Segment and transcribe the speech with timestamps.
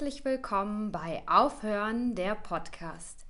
[0.00, 3.26] herzlich willkommen bei Aufhören der Podcast.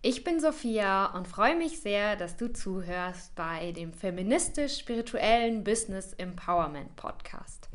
[0.00, 6.96] Ich bin Sophia und freue mich sehr, dass du zuhörst bei dem feministisch-spirituellen Business Empowerment
[6.96, 7.68] Podcast.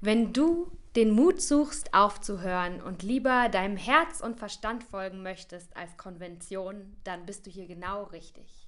[0.00, 5.96] Wenn du den Mut suchst, aufzuhören und lieber deinem Herz und Verstand folgen möchtest als
[5.96, 8.66] Konvention, dann bist du hier genau richtig.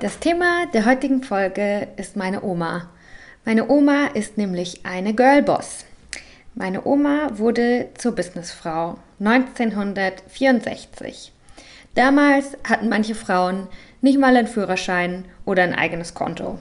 [0.00, 2.90] Das Thema der heutigen Folge ist meine Oma.
[3.44, 5.84] Meine Oma ist nämlich eine Girlboss.
[6.54, 11.32] Meine Oma wurde zur Businessfrau 1964.
[11.94, 13.68] Damals hatten manche Frauen
[14.00, 16.58] nicht mal einen Führerschein oder ein eigenes Konto.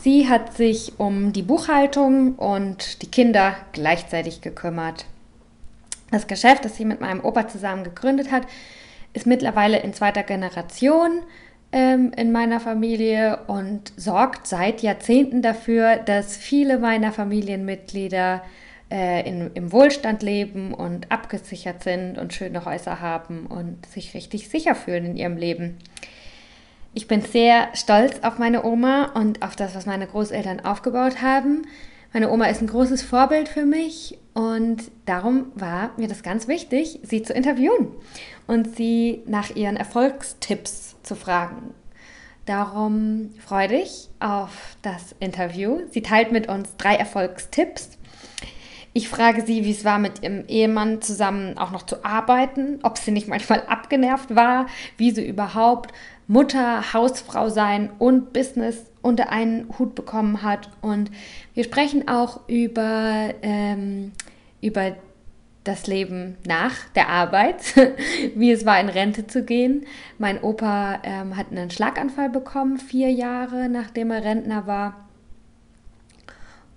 [0.00, 5.06] Sie hat sich um die Buchhaltung und die Kinder gleichzeitig gekümmert.
[6.12, 8.44] Das Geschäft, das sie mit meinem Opa zusammen gegründet hat,
[9.12, 11.22] ist mittlerweile in zweiter Generation
[11.72, 18.42] ähm, in meiner Familie und sorgt seit Jahrzehnten dafür, dass viele meiner Familienmitglieder
[18.90, 24.48] äh, in, im Wohlstand leben und abgesichert sind und schöne Häuser haben und sich richtig
[24.48, 25.76] sicher fühlen in ihrem Leben.
[26.94, 31.66] Ich bin sehr stolz auf meine Oma und auf das, was meine Großeltern aufgebaut haben.
[32.12, 37.00] Meine Oma ist ein großes Vorbild für mich und darum war mir das ganz wichtig,
[37.02, 37.88] sie zu interviewen
[38.46, 41.74] und sie nach ihren Erfolgstipps zu fragen.
[42.46, 45.80] Darum freue dich auf das Interview.
[45.90, 47.98] Sie teilt mit uns drei Erfolgstipps.
[48.94, 52.96] Ich frage sie, wie es war, mit ihrem Ehemann zusammen auch noch zu arbeiten, ob
[52.96, 55.92] sie nicht manchmal abgenervt war, wie sie überhaupt
[56.26, 60.70] Mutter, Hausfrau sein und Business unter einen Hut bekommen hat.
[60.80, 61.10] Und
[61.54, 64.12] wir sprechen auch über, ähm,
[64.60, 64.92] über
[65.64, 67.74] das Leben nach der Arbeit,
[68.34, 69.86] wie es war, in Rente zu gehen.
[70.18, 75.08] Mein Opa ähm, hat einen Schlaganfall bekommen, vier Jahre nachdem er Rentner war.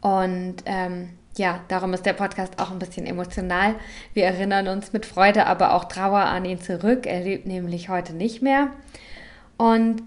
[0.01, 3.75] Und ähm, ja, darum ist der Podcast auch ein bisschen emotional.
[4.13, 7.05] Wir erinnern uns mit Freude, aber auch Trauer an ihn zurück.
[7.05, 8.71] Er lebt nämlich heute nicht mehr.
[9.57, 10.01] Und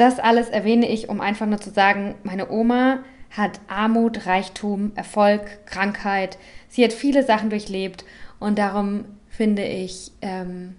[0.00, 3.00] das alles erwähne ich, um einfach nur zu sagen, meine Oma
[3.30, 6.38] hat Armut, Reichtum, Erfolg, Krankheit.
[6.68, 8.04] Sie hat viele Sachen durchlebt
[8.38, 10.76] und darum finde ich, ähm,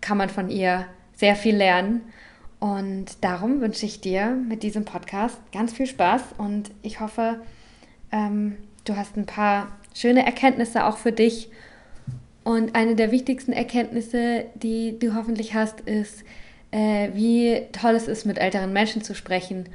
[0.00, 2.02] kann man von ihr sehr viel lernen.
[2.60, 7.40] Und darum wünsche ich dir mit diesem Podcast ganz viel Spaß und ich hoffe,
[8.10, 11.50] ähm, du hast ein paar schöne Erkenntnisse auch für dich.
[12.42, 16.24] Und eine der wichtigsten Erkenntnisse, die du hoffentlich hast, ist,
[16.74, 19.68] äh, wie toll es ist, mit älteren Menschen zu sprechen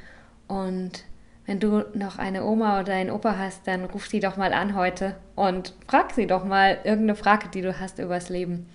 [0.49, 1.05] und
[1.45, 4.75] wenn du noch eine Oma oder einen Opa hast, dann ruf sie doch mal an
[4.75, 8.69] heute und frag sie doch mal irgendeine Frage, die du hast übers Leben.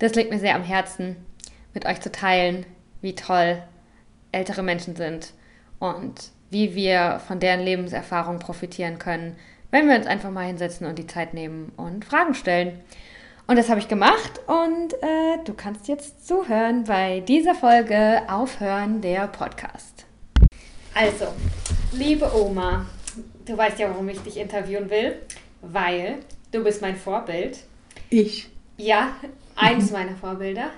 [0.00, 1.16] Das liegt mir sehr am Herzen,
[1.72, 2.66] mit euch zu teilen,
[3.00, 3.62] wie toll
[4.32, 5.32] ältere Menschen sind
[5.78, 9.36] und wie wir von deren Lebenserfahrung profitieren können,
[9.70, 12.80] wenn wir uns einfach mal hinsetzen und die Zeit nehmen und Fragen stellen.
[13.50, 19.00] Und das habe ich gemacht und äh, du kannst jetzt zuhören bei dieser Folge Aufhören
[19.00, 20.06] der Podcast.
[20.94, 21.26] Also,
[21.90, 22.86] liebe Oma,
[23.44, 25.16] du weißt ja, warum ich dich interviewen will,
[25.62, 26.20] weil
[26.52, 27.58] du bist mein Vorbild.
[28.08, 28.48] Ich?
[28.76, 29.16] Ja,
[29.56, 30.70] eines meiner Vorbilder,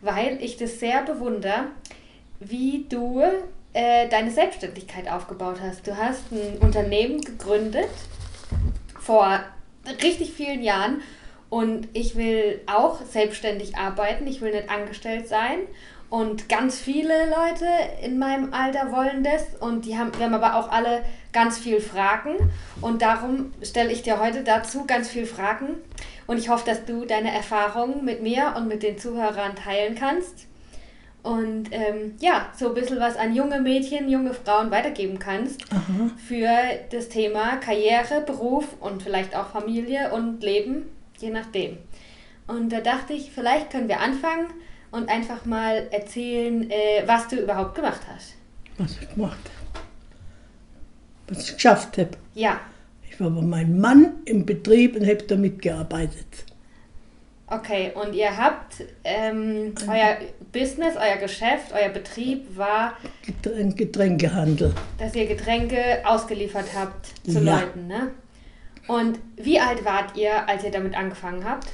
[0.00, 1.66] weil ich das sehr bewundere,
[2.40, 3.22] wie du
[3.72, 5.86] äh, deine Selbstständigkeit aufgebaut hast.
[5.86, 7.86] Du hast ein Unternehmen gegründet
[8.98, 9.38] vor
[10.02, 11.02] richtig vielen Jahren
[11.48, 15.58] und ich will auch selbstständig arbeiten, ich will nicht angestellt sein.
[16.08, 17.66] Und ganz viele Leute
[18.02, 19.42] in meinem Alter wollen das.
[19.58, 21.02] Und die haben, wir haben aber auch alle
[21.32, 22.36] ganz viel Fragen.
[22.80, 25.76] Und darum stelle ich dir heute dazu ganz viel Fragen.
[26.26, 30.46] Und ich hoffe, dass du deine Erfahrungen mit mir und mit den Zuhörern teilen kannst.
[31.24, 36.10] Und ähm, ja, so ein bisschen was an junge Mädchen, junge Frauen weitergeben kannst Aha.
[36.16, 36.48] für
[36.92, 40.84] das Thema Karriere, Beruf und vielleicht auch Familie und Leben,
[41.18, 41.78] je nachdem.
[42.46, 44.48] Und da dachte ich, vielleicht können wir anfangen
[44.90, 48.34] und einfach mal erzählen, äh, was du überhaupt gemacht hast.
[48.78, 49.84] Was ich gemacht habe.
[51.28, 52.10] Was ich geschafft habe.
[52.34, 52.60] Ja.
[53.10, 56.44] Ich war bei meinem Mann im Betrieb und habe da mitgearbeitet.
[57.48, 60.16] Okay, und ihr habt ähm, euer
[60.52, 64.74] Business, euer Geschäft, euer Betrieb war Getränk, Getränkehandel.
[64.98, 67.60] Dass ihr Getränke ausgeliefert habt zu ja.
[67.60, 68.10] Leuten, ne?
[68.86, 71.66] Und wie alt wart ihr, als ihr damit angefangen habt?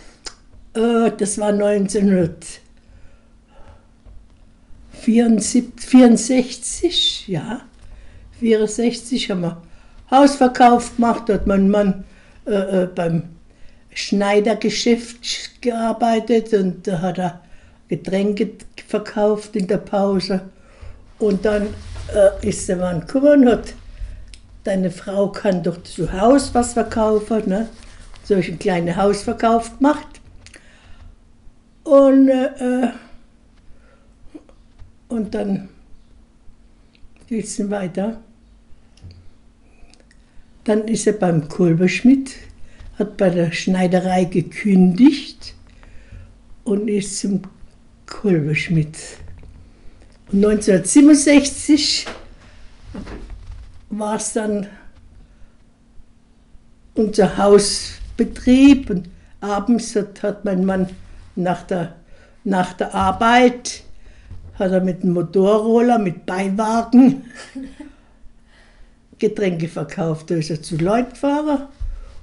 [0.74, 2.62] Äh, das war 1900.
[5.02, 7.62] 64, ja,
[8.38, 9.60] 64 haben wir
[10.10, 12.04] Hausverkauf gemacht, hat mein Mann
[12.46, 13.24] äh, äh, beim
[13.94, 17.40] Schneidergeschäft gearbeitet und da hat er
[17.88, 18.52] Getränke
[18.86, 20.42] verkauft in der Pause.
[21.18, 21.68] Und dann
[22.14, 23.74] äh, ist der Mann gekommen und hat,
[24.64, 27.48] deine Frau kann doch zu Hause was verkaufen.
[27.48, 27.68] Ne?
[28.24, 30.20] So habe ich einen kleinen Hausverkauf gemacht.
[31.84, 32.88] Und, äh,
[35.08, 35.68] und dann
[37.26, 38.22] geht es weiter.
[40.64, 42.36] Dann ist er beim Kulberschmidt,
[42.98, 45.54] hat bei der Schneiderei gekündigt
[46.62, 47.42] und ist zum
[48.06, 48.96] Kulberschmidt.
[50.30, 52.06] Und 1967
[53.98, 54.66] war es dann
[56.94, 59.08] unser Hausbetrieb und
[59.40, 60.88] abends hat, mein Mann
[61.36, 61.94] nach der,
[62.44, 63.82] nach der Arbeit
[64.58, 67.24] hat er mit dem Motorroller, mit Beiwagen
[69.18, 70.30] Getränke verkauft.
[70.30, 71.68] Da ist er zu Leuten gefahren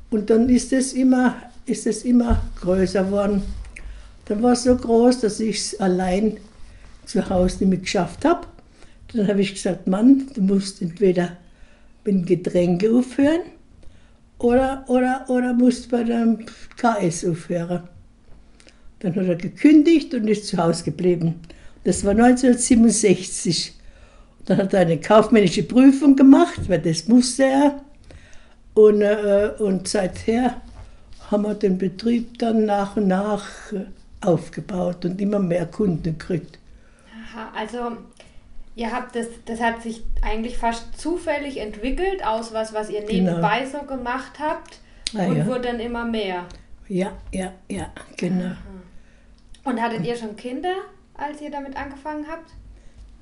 [0.09, 3.43] und dann ist es immer, ist es immer größer geworden.
[4.25, 6.37] Dann war es so groß, dass ich es allein
[7.05, 8.47] zu Hause nicht mehr geschafft habe.
[9.13, 11.37] Dann habe ich gesagt, Mann, du musst entweder
[12.05, 13.41] mit Getränke aufhören
[14.39, 16.45] oder, oder, oder musst bei dem
[16.77, 17.83] KS aufhören.
[18.99, 21.35] Dann hat er gekündigt und ist zu Hause geblieben.
[21.83, 23.73] Das war 1967.
[24.45, 27.81] Dann hat er eine kaufmännische Prüfung gemacht, weil das musste er.
[28.73, 30.61] Und, äh, und seither
[31.29, 33.85] haben wir den Betrieb dann nach und nach äh,
[34.21, 36.59] aufgebaut und immer mehr Kunden gekriegt.
[37.13, 37.97] Aha, also
[38.79, 43.31] ihr habt das, das hat sich eigentlich fast zufällig entwickelt aus was, was ihr Genau.
[43.31, 44.79] nebenbei so gemacht habt
[45.15, 45.45] Ah, und ja.
[45.45, 46.45] wurde dann immer mehr.
[46.87, 48.51] Ja, ja, ja, genau.
[49.63, 50.73] Und hattet ihr schon Kinder,
[51.15, 52.49] als ihr damit angefangen habt?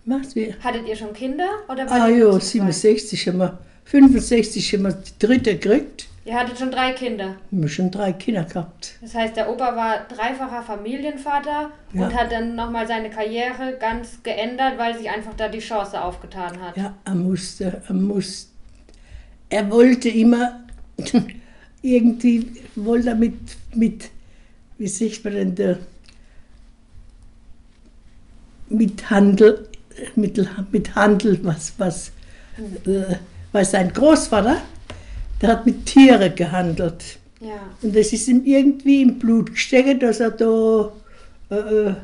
[0.05, 0.53] Machst du?
[0.63, 1.49] Hattet ihr schon Kinder?
[1.67, 2.73] Oder Ah ja, nur zu zweit?
[2.73, 6.07] 67 haben wir, 65 haben wir die dritte gekriegt.
[6.27, 7.27] Ihr hattet schon drei Kinder.
[7.29, 8.95] Haben wir schon drei Kinder gehabt.
[9.01, 12.05] Das heißt, der Opa war dreifacher Familienvater Ja.
[12.05, 16.61] und hat dann nochmal seine Karriere ganz geändert, weil sich einfach da die Chance aufgetan
[16.61, 16.75] hat.
[16.75, 18.49] Ja, er musste, er musste,
[19.49, 20.63] er wollte immer
[21.81, 23.39] irgendwie, wollte er mit,
[23.73, 24.09] mit,
[24.77, 25.77] wie sagt man denn, der,
[28.67, 29.69] mit Handel,
[30.15, 32.11] mit, mit Handel, was, was,
[32.85, 33.15] äh,
[33.53, 34.57] weil sein Großvater,
[35.41, 37.19] der hat mit Tieren gehandelt.
[37.39, 37.69] Ja.
[37.81, 40.91] Und das ist ihm irgendwie im Blut gesteckt, dass er da
[41.49, 41.95] äh, äh,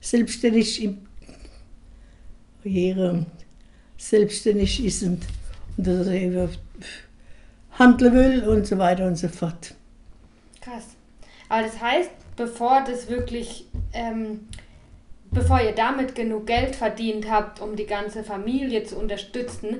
[0.00, 0.98] selbstständig im,
[3.96, 5.20] selbstständig ist und,
[5.76, 6.48] und dass er eben
[7.78, 9.74] handeln will und so weiter und so fort.
[10.60, 10.84] Krass.
[11.48, 14.48] Aber das heißt, bevor das wirklich, ähm,
[15.30, 19.78] bevor ihr damit genug Geld verdient habt, um die ganze Familie zu unterstützen,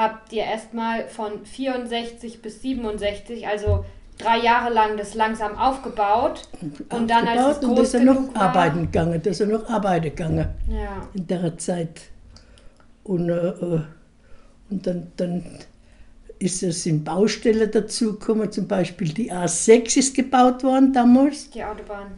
[0.00, 3.84] habt ihr erstmal von 64 bis 67, also
[4.16, 6.48] drei Jahre lang das langsam aufgebaut
[6.90, 9.68] und dann als es Aufgebaut und groß ist noch war, arbeiten gegangen, dass er noch
[9.68, 12.00] arbeiten gegangen ja, in der Zeit.
[13.04, 13.80] Und, äh, äh,
[14.70, 15.44] und dann, dann
[16.38, 21.50] ist es in Baustelle dazugekommen, zum Beispiel die A6 ist gebaut worden damals.
[21.50, 22.12] die Autobahn.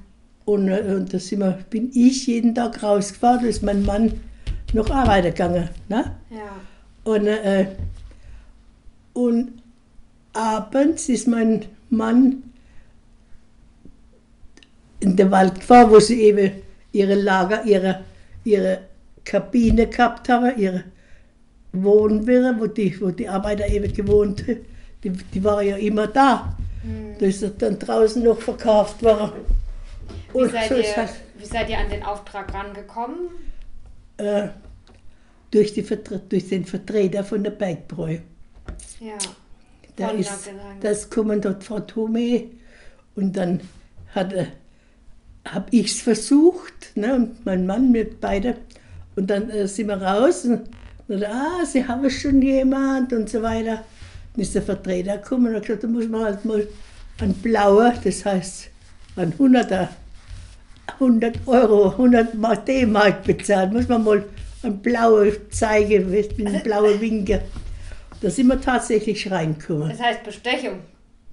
[0.44, 4.20] Und, äh, und da sind wir, bin ich jeden Tag rausgefahren, da ist mein Mann
[4.72, 5.68] noch arbeiten gegangen.
[5.88, 6.16] Ne?
[6.30, 6.71] Ja.
[7.04, 7.66] Und, äh,
[9.12, 9.62] und
[10.32, 12.42] abends ist mein Mann
[15.00, 16.52] in den Wald gefahren, wo sie eben
[16.92, 18.04] ihre Lager, ihre,
[18.44, 18.80] ihre
[19.24, 20.84] Kabine gehabt haben, ihre
[21.72, 24.64] Wohnwirre, wo die, wo die Arbeiter eben gewohnt haben.
[25.02, 26.56] Die, die waren ja immer da.
[26.82, 27.16] Hm.
[27.18, 29.32] Da ist dann draußen noch verkauft worden.
[30.32, 33.30] Wie, Und seid so ihr, das, wie seid ihr an den Auftrag rangekommen?
[34.22, 34.48] äh,
[35.52, 35.86] durch, die,
[36.28, 38.18] durch den Vertreter von der Bergbräu.
[38.98, 39.18] Ja.
[39.96, 42.44] Da ist das kommen dort Frau Tome
[43.14, 43.60] und dann
[44.14, 44.46] habe
[45.70, 48.56] ich es versucht ne, und mein Mann mit beide
[49.16, 50.62] und dann äh, sind wir raus und,
[51.08, 53.84] und ah, Sie haben schon jemand und so weiter.
[54.32, 56.66] Dann ist der Vertreter gekommen und hat gesagt, da muss man halt mal
[57.20, 58.70] ein blauer, das heißt
[59.16, 59.88] ein 100er,
[60.94, 64.24] 100 Euro, 100 Mark- D-Mark bezahlen, muss man mal
[64.62, 67.42] ein blauer weißt, mit einem blauen Winkel.
[68.20, 69.88] Da sind wir tatsächlich reingekommen.
[69.88, 70.80] Das heißt Bestechung.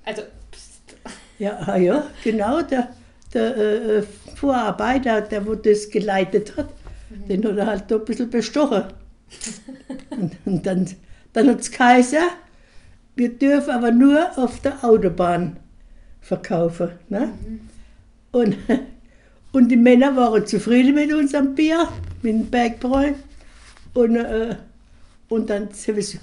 [0.04, 0.96] Also, pst.
[1.38, 2.90] Ja, ah ja, genau, der,
[3.34, 4.04] der äh,
[4.36, 6.70] Vorarbeiter, der wo das geleitet hat,
[7.10, 8.84] den hat er halt da ein bisschen bestochen.
[10.10, 10.88] und, und dann,
[11.34, 12.20] dann hat es geheißen,
[13.16, 15.58] wir dürfen aber nur auf der Autobahn
[16.22, 16.92] verkaufen.
[17.10, 17.30] Ne?
[18.32, 18.58] Und,
[19.52, 21.88] und die Männer waren zufrieden mit unserem Bier,
[22.22, 23.14] mit dem Bergbräu.
[23.94, 24.56] Und, äh,
[25.30, 26.20] und dann haben sie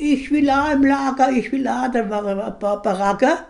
[0.00, 1.90] ich will auch im Lager, ich will auch.
[1.92, 3.46] Da waren ein paar Baracker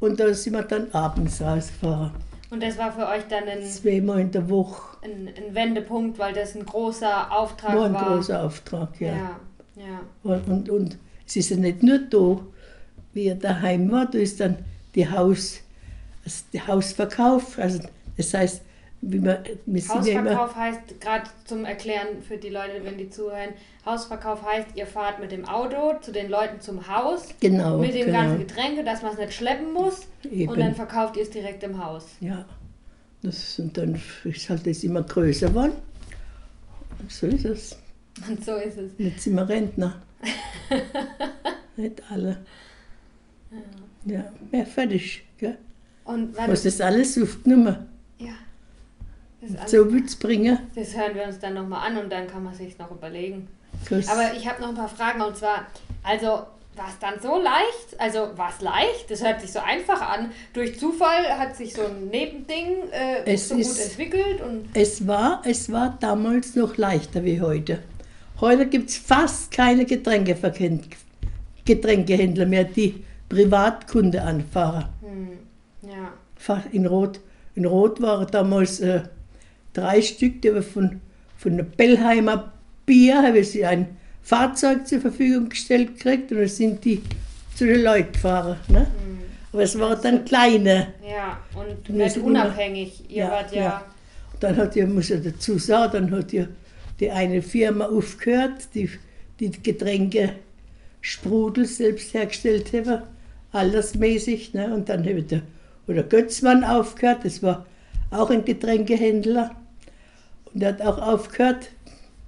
[0.00, 2.12] und da sind wir dann abends rausgefahren.
[2.50, 4.98] Und das war für euch dann ein, Zweimal in der Woche.
[5.02, 8.02] ein, ein Wendepunkt, weil das ein großer Auftrag War war.
[8.02, 9.08] ein großer Auftrag, ja.
[9.08, 9.40] ja,
[9.76, 10.00] ja.
[10.22, 12.40] Und, und, und es ist ja nicht nur da,
[13.14, 14.58] wie er daheim war, da ist dann
[14.94, 15.60] die Haus,
[16.24, 17.58] also der Hausverkauf.
[17.58, 17.80] Also
[18.16, 18.62] das heißt,
[19.04, 23.50] wie man, Hausverkauf heißt, gerade zum Erklären für die Leute, wenn die zuhören,
[23.84, 28.06] Hausverkauf heißt, ihr fahrt mit dem Auto zu den Leuten zum Haus genau, mit dem
[28.06, 31.30] genau, ganzen Getränke, dass man es nicht schleppen muss eben, und dann verkauft ihr es
[31.30, 32.06] direkt im Haus.
[32.20, 32.44] ja.
[33.24, 35.74] Das, und dann ist halt das immer größer geworden.
[36.98, 37.78] Und so ist es.
[38.28, 38.92] Und so ist es.
[38.98, 40.02] Jetzt sind wir Rentner.
[41.76, 42.38] nicht alle.
[44.04, 45.24] Ja, ja fertig.
[45.38, 45.56] Gell?
[46.04, 47.76] Und Was das alles aufgenommen,
[48.18, 48.36] ja, das, ist alles,
[49.66, 50.58] so wird's bringen.
[50.74, 53.48] das hören wir uns dann nochmal an und dann kann man sich noch überlegen.
[53.90, 55.66] Das- Aber ich habe noch ein paar Fragen und zwar,
[56.02, 56.26] also
[56.74, 57.98] war es dann so leicht?
[57.98, 59.10] Also war es leicht?
[59.10, 60.30] Das hört sich so einfach an.
[60.54, 65.70] Durch Zufall hat sich so ein Nebending äh, so gut entwickelt und Es war, es
[65.70, 67.80] war damals noch leichter wie heute.
[68.40, 69.84] Heute gibt es fast keine
[71.64, 74.86] Getränkehändler mehr, die Privatkunde anfahren.
[75.00, 75.38] hm,
[75.82, 76.12] ja.
[76.72, 77.20] In Rot,
[77.54, 79.02] in Rot waren damals äh,
[79.72, 81.00] drei Stück, die wir von,
[81.36, 82.52] von der Bellheimer
[82.86, 87.02] Bier, habe sie ein Fahrzeug zur Verfügung gestellt gekriegt und dann sind die
[87.54, 88.58] zu den Leuten gefahren.
[88.68, 88.80] Ne?
[88.80, 88.86] Hm.
[89.52, 90.88] Aber es waren dann kleine.
[91.08, 93.04] Ja, und Wir nicht unabhängig.
[93.08, 93.84] Ihr Ja, wart ja, ja.
[94.40, 96.46] Dann hat ja, muss ich dazu sagen, dann hat ja
[96.98, 98.88] die eine Firma aufgehört, die
[99.40, 100.34] die Getränke
[101.00, 103.02] Sprudel selbst hergestellt haben,
[103.50, 104.54] altersmäßig.
[104.54, 104.72] Ne?
[104.72, 105.42] Und dann hat der,
[105.86, 107.66] oder Götzmann aufgehört, das war
[108.10, 109.50] auch ein Getränkehändler.
[110.54, 111.70] Und der hat auch aufgehört,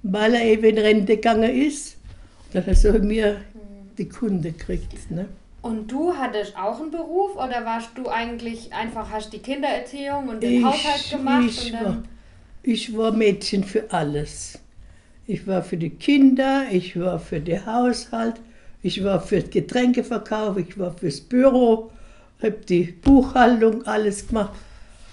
[0.03, 1.97] weil er eben in Rente gegangen ist.
[2.47, 3.41] Und dann hat er mir
[3.97, 5.11] die Kunde gekriegt.
[5.11, 5.27] Ne?
[5.61, 10.43] Und du hattest auch einen Beruf oder warst du eigentlich einfach, hast die Kindererziehung und
[10.43, 12.03] den Ich- Haushalt gemacht ich war-.
[12.63, 14.59] Ich war Mädchen für alles.
[15.27, 18.35] Ich war für die Kinder, ich war für den Haushalt,
[18.83, 21.91] ich war für den Getränkeverkauf, ich war fürs Büro,
[22.41, 24.53] habe die Buchhaltung, alles gemacht.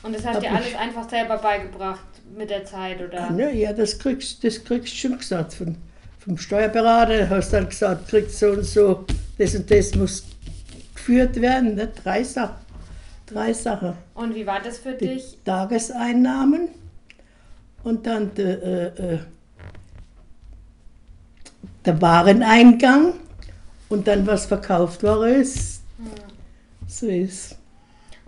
[0.02, 2.04] Und das hast hab dir alles einfach selber beigebracht
[2.36, 3.30] mit der Zeit, oder?
[3.30, 5.76] Ne, ja, das kriegst das kriegst du schon gesagt von,
[6.18, 7.28] vom Steuerberater.
[7.28, 9.04] Hast dann gesagt, kriegst so und so,
[9.38, 10.24] das und das muss
[10.94, 11.74] geführt werden.
[11.74, 11.88] Ne?
[12.02, 12.56] Drei Sachen.
[13.26, 13.94] Drei Sachen.
[14.14, 15.38] Und wie war das für die dich?
[15.44, 16.68] Tageseinnahmen
[17.82, 19.18] und dann der, äh, äh,
[21.84, 23.14] der Wareneingang
[23.88, 25.82] und dann was verkauft war ist.
[26.86, 27.56] So ist.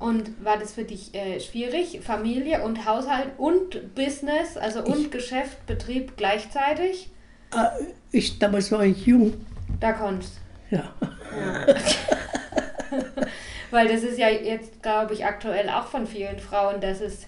[0.04, 5.64] Und war das für dich äh, schwierig, Familie und Haushalt und Business, also und Geschäft,
[5.66, 7.10] Betrieb gleichzeitig?
[7.52, 7.70] Ah,
[8.12, 9.32] Ich, damals war ich jung.
[9.80, 10.34] Da konntest
[10.70, 10.92] Ja.
[13.70, 17.26] Weil das ist ja jetzt, glaube ich, aktuell auch von vielen Frauen, dass es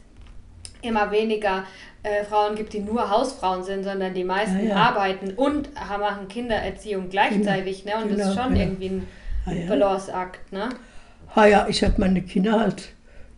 [0.83, 1.65] immer weniger
[2.03, 4.77] äh, Frauen gibt, die nur Hausfrauen sind, sondern die meisten Ja, ja.
[4.77, 7.85] arbeiten und machen Kindererziehung gleichzeitig.
[7.85, 7.93] Ne?
[7.97, 8.63] Und das ist Genau, schon ja.
[8.63, 9.09] irgendwie ein
[9.47, 9.67] Ah, ja.
[9.69, 10.53] Balanceakt.
[10.53, 10.69] Ne?
[11.37, 12.89] Ah ja, ich habe meine Kinder halt.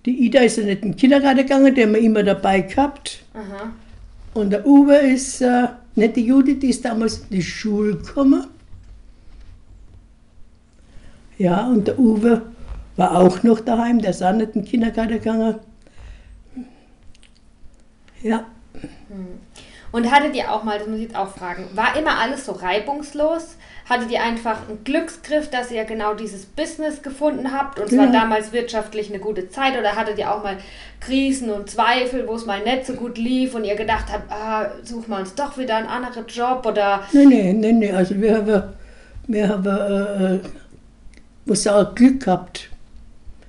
[0.06, 3.24] Die Ida ist ja nicht in den Kindergarten gegangen, der haben wir immer dabei gehabt.
[3.34, 3.72] Aha.
[4.34, 8.46] Und der Uwe ist, äh, nicht die Judith, die ist damals in die Schule gekommen.
[11.38, 12.42] Ja, und der Uwe
[12.94, 15.56] war auch noch daheim, der ist auch nicht in den Kindergarten gegangen.
[18.22, 18.46] Ja,
[19.90, 22.52] Und hattet ihr auch mal, das muss ich jetzt auch fragen, war immer alles so
[22.52, 23.56] reibungslos?
[23.88, 28.04] Hattet ihr einfach einen Glücksgriff, dass ihr genau dieses Business gefunden habt und es war
[28.06, 28.12] Ja.
[28.12, 30.58] damals wirtschaftlich eine gute Zeit oder hattet ihr auch mal
[31.00, 34.70] Krisen und Zweifel, wo es mal nicht so gut lief und ihr gedacht habt, ah,
[34.84, 38.36] suchen wir uns doch wieder einen anderen Job oder nee, nee, nee, nee, also wir
[38.36, 38.62] haben,
[39.26, 40.40] wir haben, äh, äh,
[41.46, 42.68] muss sagen, Glück gehabt.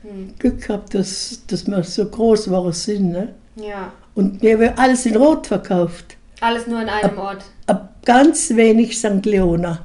[0.03, 0.33] Hm.
[0.39, 3.11] Glück gehabt, dass, dass wir so groß waren sind.
[3.11, 3.33] Ne?
[3.57, 6.15] ja, Und wir haben alles in Rot verkauft.
[6.39, 7.43] alles nur in einem Ort.
[7.67, 9.25] Ab ganz wenig St.
[9.25, 9.79] Leona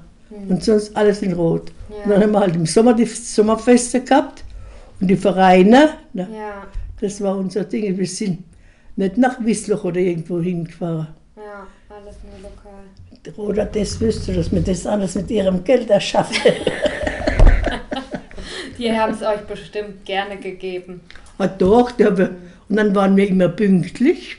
[0.48, 1.70] und sonst alles in Rot.
[1.90, 2.04] Ja.
[2.04, 4.44] Und dann haben wir halt im Sommer die Sommerfeste gehabt
[5.00, 5.90] und die Vereine.
[6.12, 6.28] Ne?
[6.32, 6.66] Ja,
[7.00, 7.96] Das war unser Ding.
[7.96, 8.44] Wir sind
[8.96, 11.08] nicht nach Wissloch oder irgendwo hingefahren.
[11.36, 12.84] ja, alles nur lokal.
[13.48, 16.36] Oder das wüsste, dass wir das alles mit ihrem Geld erschaffen.
[18.78, 21.00] Die haben es euch bestimmt gerne gegeben.
[21.38, 22.30] ah, doch, da wir,
[22.68, 24.36] und dann waren wir immer pünktlich.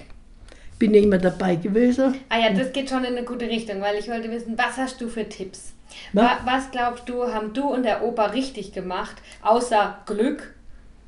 [0.77, 2.15] Bin ja immer dabei gewesen.
[2.29, 4.99] Ah ja, das geht schon in eine gute Richtung, weil ich wollte wissen, was hast
[4.99, 5.71] du für Tipps?
[6.13, 6.23] Na?
[6.23, 10.53] Wa was glaubst du, haben du und der Opa richtig gemacht, außer Glück,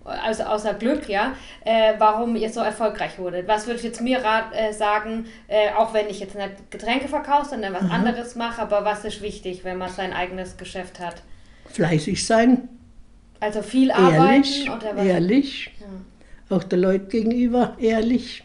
[0.05, 1.33] also außer Glück, ja,
[1.65, 3.47] äh, warum ihr so erfolgreich wurdet?
[3.47, 7.07] Was würde ich jetzt mir rat, äh, sagen, äh, auch wenn ich jetzt nicht Getränke
[7.09, 11.15] verkaufe, sondern was anderes mache, aber was ist wichtig, wenn man sein eigenes Geschäft hat?
[11.71, 12.69] Fleißig sein,
[13.41, 15.05] Also viel ehrlich, arbeiten oder was?
[15.05, 15.71] ehrlich.
[16.49, 16.55] Ja.
[16.57, 18.43] auch der Leute gegenüber ehrlich.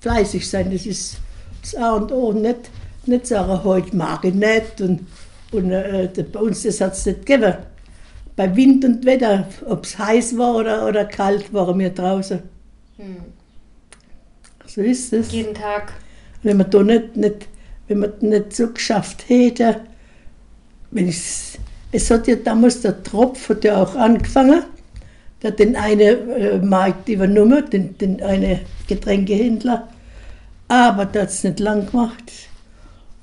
[0.00, 1.16] Fleißig sein, das ist
[1.62, 2.32] das A und O.
[2.32, 2.70] Nicht,
[3.08, 4.80] nicht sagen, heute mag ich nicht.
[4.80, 5.06] Und,
[5.52, 7.54] und äh, bei uns das hat es nicht gegeben.
[8.36, 12.42] Bei Wind und Wetter, ob es heiß war oder, oder kalt, waren wir draußen.
[12.96, 13.16] Hm.
[14.66, 15.30] So ist es.
[15.30, 15.92] Jeden Tag.
[16.42, 17.48] Wenn man da nicht, nicht,
[17.86, 19.80] wenn man nicht so geschafft hätte,
[20.90, 21.58] wenn es,
[21.92, 24.64] es hat ja damals der Tropf hat ja auch angefangen,
[25.42, 29.88] der hat den einen äh, Markt übernommen, den, den einen Getränkehändler,
[30.68, 32.32] aber der hat es nicht lang gemacht.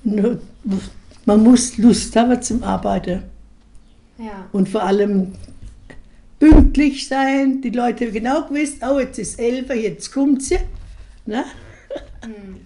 [0.03, 3.24] Man muss Lust haben zum Arbeiten
[4.17, 4.48] Ja.
[4.51, 5.34] und vor allem
[6.39, 7.62] pünktlich sein.
[7.62, 10.58] Die Leute genau gewusst, oh, jetzt ist 11, Uhr, jetzt kommt sie.
[11.25, 11.43] Ne?
[12.24, 12.58] Hm.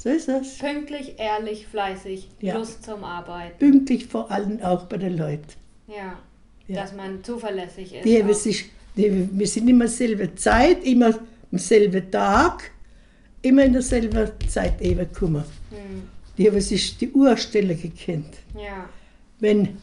[0.00, 0.58] So ist das.
[0.58, 2.56] Pünktlich, ehrlich, fleißig, Ja.
[2.56, 3.58] Lust zum Arbeiten.
[3.58, 5.42] Pünktlich vor allem auch bei den Leuten.
[5.88, 6.16] Ja.
[6.68, 6.82] Ja.
[6.82, 8.04] Dass man zuverlässig ist.
[8.04, 8.66] Die sich,
[8.96, 11.18] die, wir sind immer selbe Zeit, immer
[11.50, 12.70] am selben Tag,
[13.42, 15.42] immer in derselben Zeit eben gekommen.
[15.70, 16.02] Hm.
[16.38, 18.36] Die haben sich die Uhrstelle gekannt.
[18.54, 18.88] Ja.
[19.40, 19.76] Wenn,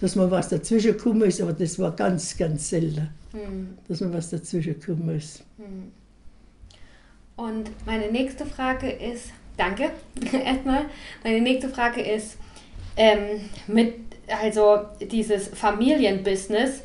[0.00, 3.78] dass mal was dazwischen gekommen ist, aber das war ganz, ganz selten, Hm.
[3.86, 5.44] dass mal was dazwischen gekommen ist.
[5.58, 5.92] Hm.
[7.36, 9.90] Und meine nächste Frage ist, danke
[10.32, 10.86] erstmal,
[11.24, 12.36] meine nächste Frage ist,
[12.96, 13.94] ähm, mit,
[14.42, 16.82] also dieses Familienbusiness,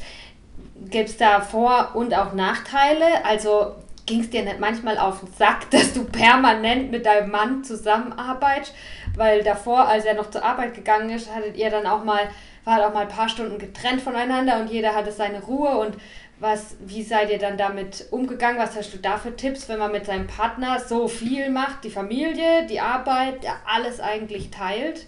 [0.89, 3.25] gibt es da Vor- und auch Nachteile?
[3.25, 7.63] Also ging es dir nicht manchmal auf den Sack, dass du permanent mit deinem Mann
[7.63, 8.73] zusammenarbeitest?
[9.15, 12.29] Weil davor, als er noch zur Arbeit gegangen ist, hattet ihr dann auch mal,
[12.63, 15.95] war auch mal ein paar Stunden getrennt voneinander und jeder hatte seine Ruhe und
[16.39, 18.59] was, wie seid ihr dann damit umgegangen?
[18.59, 21.89] Was hast du da für Tipps, wenn man mit seinem Partner so viel macht, die
[21.89, 25.07] Familie, die Arbeit, alles eigentlich teilt?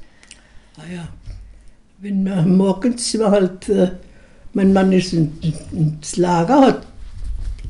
[0.77, 1.07] Ah ja,
[1.97, 3.91] wenn man morgens war halt, äh,
[4.53, 6.87] mein Mann ist in, in, ins Lager, hat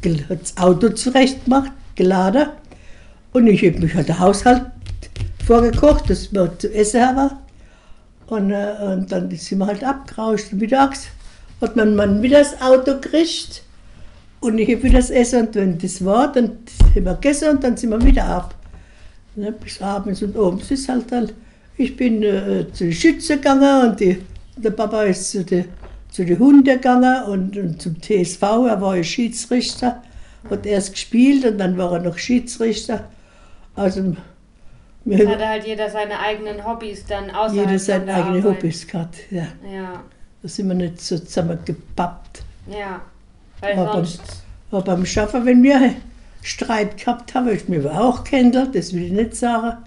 [0.02, 2.48] das Auto zurecht gemacht, geladen
[3.34, 4.64] und ich habe mich halt der Haushalt
[5.46, 7.38] vorgekocht, dass wir zu essen haben.
[8.28, 10.52] Und, äh, und dann sind wir halt abgerauscht.
[10.52, 11.08] Und mittags
[11.62, 13.64] hat mein Mann wieder das Auto gekriegt
[14.42, 15.48] und ich habe wieder das Essen.
[15.48, 16.58] Und wenn das war, dann
[16.96, 18.56] haben wir gegessen und dann sind wir wieder ab.
[19.36, 21.30] Ne, bis abends und abends ist halt dann,
[21.78, 24.20] ich bin äh, zu den Schützen gegangen und die,
[24.56, 25.66] der Papa ist zu den
[26.18, 30.02] zu den Hunden gegangen und, und zum TSV, er war ja Schiedsrichter,
[30.50, 33.08] hat erst gespielt und dann war er noch Schiedsrichter.
[33.76, 34.16] Also
[35.06, 38.46] wir Hatte halt jeder seine eigenen Hobbys dann außerhalb jeder seine der eigene Arbeit.
[38.46, 39.16] Hobbys gehabt.
[39.30, 39.46] Ja.
[39.72, 40.04] Ja,
[40.42, 42.42] Da sind wir nicht so zusammengepappt.
[42.68, 43.00] ja.
[43.62, 44.22] Weil Aber, sonst,
[44.72, 45.94] aber beim Schaffen, wenn wir
[46.42, 49.78] Streit gehabt haben, ich mir auch kennengelernt, das will ich nicht sagen,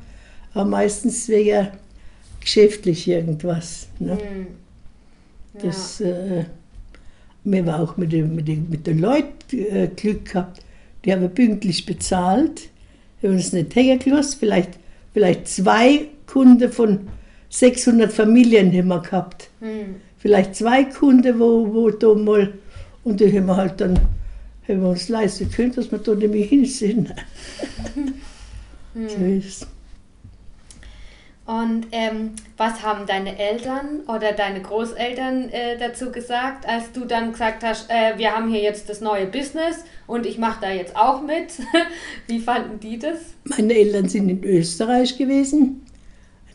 [0.54, 1.70] aber meistens wegen
[2.40, 3.88] geschäftlich irgendwas.
[3.98, 4.12] Ne?
[4.12, 4.46] hm, ja.
[5.54, 6.44] Das, äh,
[7.44, 10.62] wir haben auch mit den, mit mit den Leuten äh, Glück gehabt.
[11.04, 12.68] Die haben pünktlich bezahlt.
[13.20, 14.38] Wir haben uns nicht hergelassen.
[14.38, 14.70] Vielleicht,
[15.12, 17.00] vielleicht zwei Kunden von
[17.48, 19.50] 600 Familien haben wir gehabt.
[19.60, 22.52] hm, Vielleicht zwei Kunden, wo, wo da mal.
[23.04, 23.98] Und die haben wir halt dann
[24.68, 27.08] haben wir uns leisten können, dass wir da nicht mehr hin sind.
[28.94, 29.08] hm.
[29.08, 29.66] So ist
[31.50, 37.32] Und ähm, was haben deine Eltern oder deine Großeltern äh, dazu gesagt, als du dann
[37.32, 40.94] gesagt hast, äh, wir haben hier jetzt das neue Business und ich mache da jetzt
[40.94, 41.54] auch mit?
[42.28, 43.18] Wie fanden die das?
[43.42, 45.84] Meine Eltern sind in Österreich gewesen.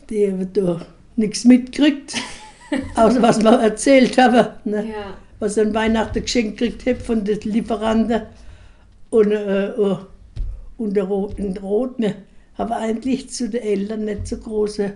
[0.08, 0.80] Die haben da
[1.16, 2.14] nichts mitgekriegt,
[2.94, 4.48] außer was wir erzählt haben.
[4.64, 4.92] Ne?
[4.92, 5.14] Ja.
[5.40, 8.22] Was ich an Weihnachten geschenkt gekriegt habe von den Lieferanten.
[9.10, 9.98] Und, äh, oh,
[10.78, 12.14] und der Rot, Rot, wir
[12.58, 14.92] haben eigentlich zu den Eltern nicht so großen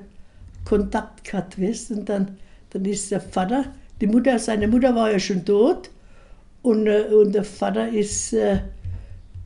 [0.64, 1.60] Kontakt gehabt.
[1.60, 1.90] Weißt?
[1.92, 2.38] Und dann,
[2.70, 5.90] dann ist der Vater, die Mutter, seine Mutter war ja schon tot.
[6.62, 8.60] Und, äh, und der Vater ist äh,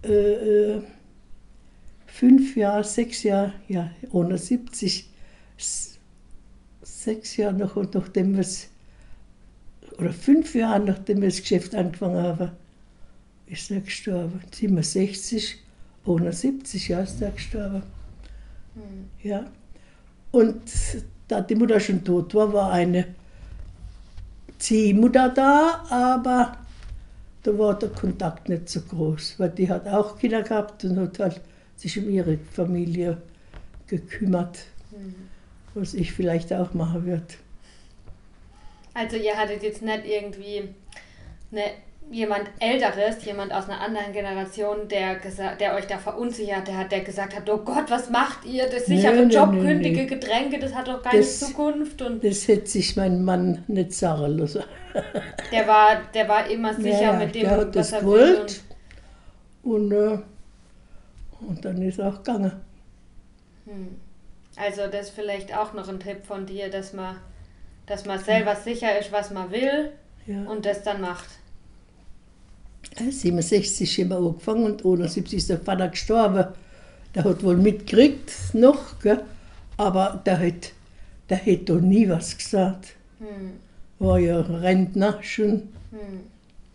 [0.05, 0.83] äh, äh,
[2.07, 5.09] fünf Jahre, sechs Jahre, ja, ohne 70,
[5.59, 5.99] s-
[6.83, 8.69] sechs Jahre noch, nachdem wir es,
[9.99, 12.51] oder fünf Jahre nachdem wir das Geschäft angefangen haben,
[13.47, 14.41] ist er gestorben.
[14.53, 15.59] 67,
[16.05, 17.83] ohne 70 Jahre ist er gestorben.
[18.75, 19.09] Hm.
[19.23, 19.45] Ja.
[20.33, 20.63] Und
[21.29, 23.15] da die Mutter schon tot war, war eine
[24.59, 26.57] Ziehmutter da, aber
[27.43, 31.19] da war der Kontakt nicht so groß, weil die hat auch Kinder gehabt und hat
[31.19, 31.41] halt
[31.77, 33.19] sich um ihre Familie
[33.87, 34.59] gekümmert,
[34.91, 35.15] Hm.
[35.75, 37.35] was ich vielleicht auch machen würde.
[38.95, 40.69] Also ihr hattet jetzt nicht irgendwie
[41.51, 41.65] eine,
[42.11, 45.17] jemand Älteres, jemand aus einer anderen Generation, der,
[45.59, 48.69] der euch da verunsichert hat, der gesagt hat, oh Gott, was macht ihr?
[48.69, 50.05] Das sichere Nee, Job, nee, nee.
[50.07, 52.03] Getränke, das hat doch keine Das- Zukunft.
[52.03, 54.63] Und Das hätte sich mein Mann nicht sagen lassen.
[55.53, 58.33] der war, der war immer sicher Ja, mit dem, der hat was das er will.
[58.33, 58.63] gewollt.
[59.63, 60.19] Und, Und, äh,
[61.41, 62.53] und dann ist er auch gegangen.
[63.67, 63.97] Hm.
[64.57, 67.17] Also das ist vielleicht auch noch ein Tipp von dir, dass man,
[67.87, 69.91] dass man selber sicher ist, was man will
[70.27, 70.43] Ja.
[70.45, 71.27] und das dann macht.
[73.11, 76.47] 67 haben wir angefangen und 71 ist der Vater gestorben.
[77.15, 79.23] Der hat wohl mitgekriegt noch, gell?
[79.77, 80.73] aber der hat,
[81.29, 82.95] der hat doch nie was gesagt.
[83.19, 83.53] Hm.
[83.99, 85.69] War ja Rentner schon.
[85.91, 86.21] Hm.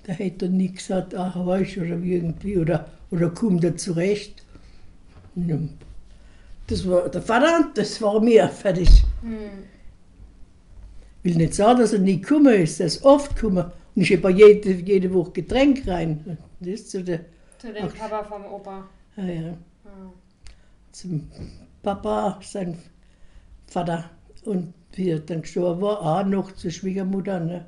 [0.08, 4.44] Der hat doch nie gesagt, ach weißt oder irgendwie, oder, oder kommt er zurecht.
[6.68, 8.90] Das war der Vater, das war mir fertig.
[9.22, 9.64] Hm.
[11.24, 13.72] will nicht sagen, dass er nie gekommen ist, er ist oft gekommen.
[13.96, 16.38] Und ich habe jede, jede Woche Getränk rein.
[16.60, 17.22] Das zu der,
[17.58, 17.96] Zu dem Ach.
[17.96, 18.88] Papa vom Opa.
[19.18, 19.42] ah ja,
[19.84, 20.12] Hm.
[20.92, 21.28] zum
[21.82, 22.78] Papa, sein
[23.68, 24.10] Vater.
[24.46, 27.40] Und wie er dann gestorben war, auch noch zur Schwiegermutter.
[27.40, 27.66] Ne?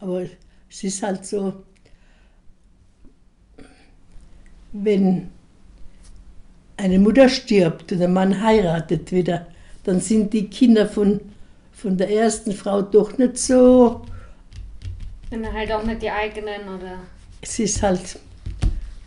[0.00, 0.22] Aber
[0.70, 1.52] es ist halt so,
[4.72, 5.28] wenn
[6.76, 9.46] eine Mutter stirbt und der Mann heiratet wieder,
[9.84, 11.20] dann sind die Kinder von,
[11.72, 14.02] von der ersten Frau doch nicht so
[15.30, 16.98] Sind halt auch nicht die eigenen oder.
[17.42, 18.18] es ist halt,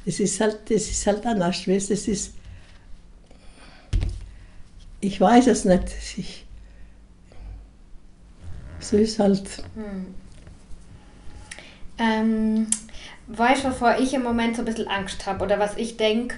[0.05, 2.33] es ist halt, es ist halt anders, weißt es ist,
[4.99, 5.83] ich weiß es nicht,
[6.17, 6.45] ich,
[8.79, 10.13] so ist halt, Hm.
[11.97, 12.67] Ähm,
[13.27, 16.37] weißt du, wovor ich im Moment so ein bisschen Angst habe oder was ich denke,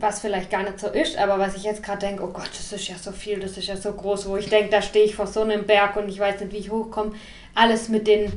[0.00, 2.72] was vielleicht gar nicht so ist, aber was ich jetzt gerade denke, oh Gott, das
[2.72, 5.14] ist ja so viel, das ist ja so groß, wo ich denke, da stehe ich
[5.14, 7.12] vor so einem Berg und ich weiß nicht, wie ich hochkomme.
[7.54, 8.32] Alles mit den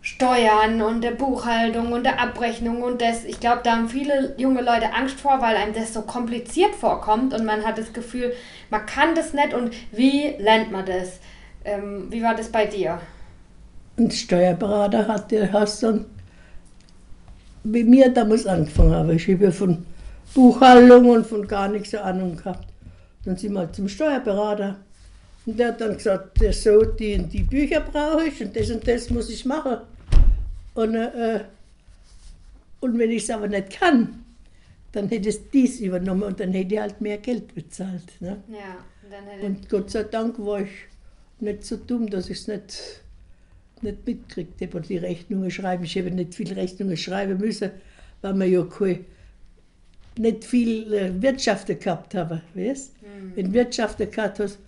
[0.00, 3.24] Steuern und der Buchhaltung und der Abrechnung und das.
[3.24, 7.34] Ich glaube, da haben viele junge Leute Angst vor, weil einem das so kompliziert vorkommt
[7.34, 8.32] und man hat das Gefühl,
[8.70, 11.20] man kann das nicht und wie lernt man das?
[11.64, 13.00] Ähm, wie war das bei dir?
[13.98, 16.06] ein Steuerberater hat der hast dann
[17.64, 19.84] mit mir damals angefangen, aber ich habe ja von
[20.34, 22.68] Buchhaltung und von gar nichts eine Ahnung gehabt.
[23.24, 24.78] Dann sind wir halt zum Steuerberater
[25.46, 28.70] und der hat dann gesagt, der so, die und die Bücher brauche ich und das
[28.70, 29.78] und das muss ich machen.
[30.74, 31.40] Und, äh,
[32.80, 34.24] und wenn ich es aber nicht kann,
[34.92, 38.20] dann hätte es dies übernommen und dann hätte ich halt mehr Geld bezahlt.
[38.20, 38.42] Ne?
[38.48, 38.76] Ja,
[39.10, 40.70] dann hätte Und Gott sei Dank war ich
[41.40, 43.02] nicht so dumm, dass ich es nicht,
[43.80, 45.84] nicht mitgekriegt habe und die Rechnungen schreiben.
[45.84, 47.70] Ich habe nicht viele Rechnungen schreiben müssen,
[48.20, 49.04] weil wir ja kein,
[50.18, 52.40] nicht viel äh, Wirtschaften gehabt haben.
[52.54, 52.92] Weißt?
[53.00, 53.32] Hm.
[53.34, 54.58] Wenn Wirtschaften gehabt hast,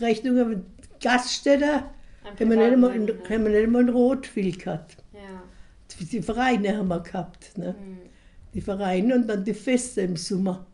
[0.00, 0.64] Rechnungen mit
[1.00, 1.82] Gaststätten,
[2.24, 4.96] haben wir, nicht einmal in, haben wir nicht einmal in Rot viel gehabt.
[5.14, 5.42] Ja.
[6.00, 7.56] Die Vereine haben wir gehabt.
[7.56, 7.68] Ne?
[7.68, 7.98] Hm.
[8.54, 10.66] die Vereine und dann die Feste im Sommer.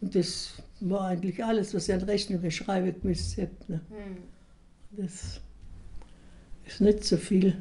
[0.00, 3.50] Und das war eigentlich alles, was ich an Rechnungen schreiben müsste.
[3.68, 3.80] Ne?
[3.88, 4.16] Hm.
[4.96, 5.40] Das
[6.66, 7.56] ist nicht so viel.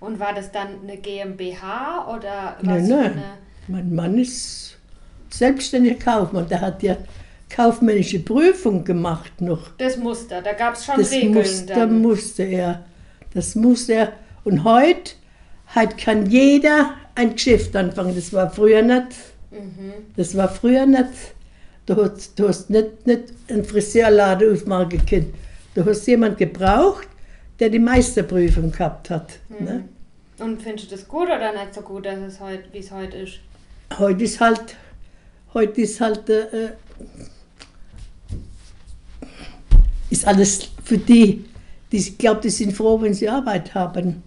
[0.00, 3.22] Und war das dann eine GmbH oder was Nein, nein.
[3.68, 4.75] Mein Mann ist
[5.30, 6.48] selbstständiger Kaufmann.
[6.48, 6.96] Der hat ja
[7.48, 9.70] kaufmännische Prüfung gemacht noch.
[9.78, 12.00] Das Muster, da gab es schon Das Regeln musste, dann.
[12.00, 12.84] musste er.
[13.34, 14.12] Das musste er.
[14.44, 15.12] Und heute,
[15.74, 18.14] heute kann jeder ein Geschäft anfangen.
[18.14, 19.08] Das war früher nicht.
[19.50, 19.92] Mhm.
[20.16, 21.10] Das war früher nicht.
[21.86, 25.32] Du hast, du hast nicht, nicht einen Friseurladen aufmachen können.
[25.74, 27.06] Du hast jemanden gebraucht,
[27.60, 29.38] der die Meisterprüfung gehabt hat.
[29.48, 29.84] Ne?
[30.38, 33.16] Und findest du das gut oder nicht so gut, dass es heute, wie es heute
[33.18, 33.34] ist?
[33.98, 34.76] Heute ist halt,
[35.56, 36.72] heute ist halt, äh,
[40.10, 41.46] ist alles für die,
[41.90, 44.22] die ich glaube, die sind froh, wenn sie Arbeit haben.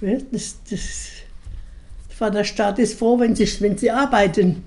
[0.00, 1.08] Das, das,
[2.08, 4.64] der Vaterstaat ist froh, wenn sie, wenn sie arbeiten.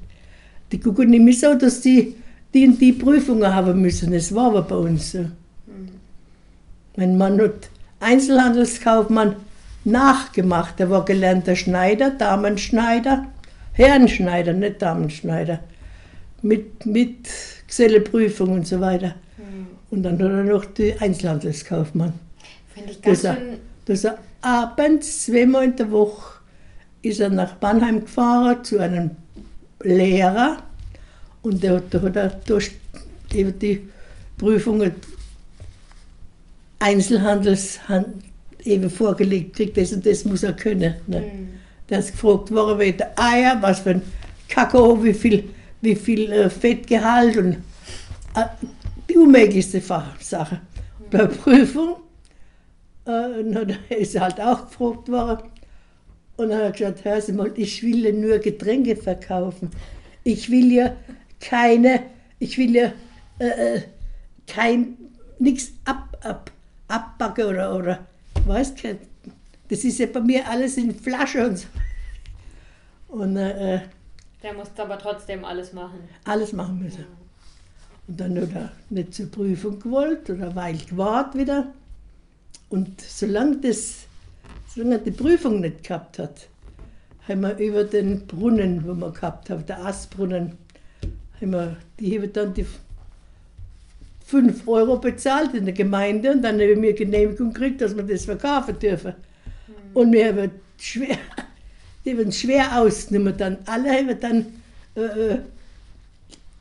[0.71, 2.15] Die gucken nicht mehr so, dass die
[2.53, 4.11] die und die Prüfungen haben müssen.
[4.11, 5.25] Das war aber bei uns so.
[6.97, 9.35] Mein Mann hat Einzelhandelskaufmann
[9.85, 10.79] nachgemacht.
[10.79, 13.27] Er war gelernter Schneider, Damenschneider,
[13.73, 15.59] Herrenschneider, nicht Damenschneider.
[16.41, 17.29] Mit, mit
[17.67, 19.15] Geselleprüfung und so weiter.
[19.91, 22.13] Und dann hat er noch die Einzelhandelskaufmann.
[22.73, 23.57] Finde ich ganz Das schön.
[23.85, 26.39] dass er abends, zweimal in der Woche,
[27.01, 29.11] ist er nach Mannheim gefahren zu einem
[29.83, 30.57] Lehrer
[31.41, 32.71] und der, da hat er durch
[33.33, 33.87] eben die
[34.37, 34.93] Prüfungen
[36.79, 37.79] Einzelhandels
[38.63, 40.95] eben vorgelegt kriegt, das und das muss er können.
[41.07, 41.17] Ne?
[41.17, 41.49] Hm.
[41.99, 44.01] Ist gefragt worden wegen Eier, was für ein
[44.47, 45.49] Kakao, wie viel,
[45.81, 47.53] wie viel äh, Fettgehalt und
[48.35, 48.45] äh,
[49.09, 50.61] die unmöglichste Sache.
[51.09, 51.97] Bei Prüfung
[53.05, 53.65] äh,
[54.01, 55.49] ist er halt auch gefragt worden.
[56.37, 59.69] Und dann hat er gesagt, hör Sie mal, ich will ja nur Getränke verkaufen.
[60.23, 60.95] Ich will ja
[61.39, 62.03] keine,
[62.39, 62.93] ich will ja
[63.39, 63.81] äh, äh,
[64.47, 64.97] kein,
[65.39, 66.51] nichts ab, ab,
[66.87, 67.99] abbacken oder, oder,
[68.45, 68.97] weißt du,
[69.71, 71.67] das ist ja bei mir alles in Flasche und so.
[73.07, 73.79] Und äh,
[74.43, 75.99] Der musste aber trotzdem alles machen.
[76.25, 77.05] alles machen müssen.
[78.05, 81.73] Und dann hat er nicht zur Prüfung gewollt oder eine Weile gewartet wieder.
[82.67, 83.99] Und solange, das,
[84.67, 86.47] solange er die Prüfung nicht gehabt hat,
[87.29, 90.57] haben wir über den Brunnen, wo wir gehabt haben, der Astbrunnen,
[91.39, 92.65] haben wir, die haben dann die
[94.25, 98.25] 5 Euro bezahlt in der Gemeinde und dann haben wir Genehmigung gekriegt, dass wir das
[98.25, 99.13] verkaufen dürfen.
[99.93, 101.17] Und wir haben schwer,
[102.05, 103.57] die haben schwer ausgenommen dann.
[103.65, 104.45] Alle haben dann,
[104.95, 105.39] äh, äh,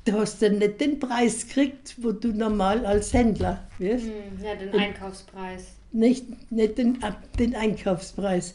[0.04, 4.04] du hast dann nicht den Preis gekriegt, wo du normal als Händler wirst.
[4.06, 5.62] Hm, Ja, den Einkaufspreis.
[5.92, 8.54] Nicht, nicht den, Ab- den Einkaufspreis.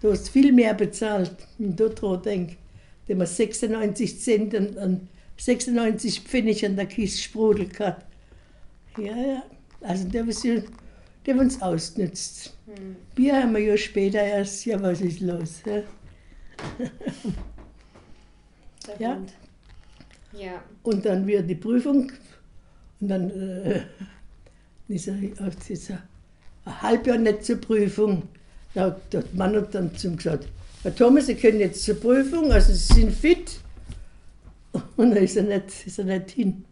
[0.00, 2.56] Du hast viel mehr bezahlt, wenn du dran denkst.
[3.08, 8.04] Der man 96 Cent und, und 96 Pfennig an der Kiste Sprudel gehabt.
[8.98, 9.42] Ja, ja.
[9.80, 10.24] Also der,
[11.26, 12.55] der uns ausgenutzt.
[13.14, 15.62] Bier haben wir ja später erst, ja, was ist los?
[15.64, 15.82] Ja.
[18.98, 19.20] Ja.
[20.32, 20.62] Ja.
[20.82, 22.12] Und dann wieder die Prüfung.
[23.00, 23.82] Und dann äh,
[24.88, 25.98] ist er, er
[26.64, 28.22] ein Halbjahr nicht zur Prüfung.
[28.74, 30.48] Da hat der Mann hat dann zum gesagt,
[30.82, 33.58] Herr Thomas, Sie können jetzt zur Prüfung, also Sie sind fit.
[34.96, 36.64] Und dann ist er nicht, ist er nicht hin.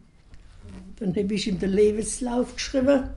[0.99, 3.09] Dann habe ich ihm den Lebenslauf geschrieben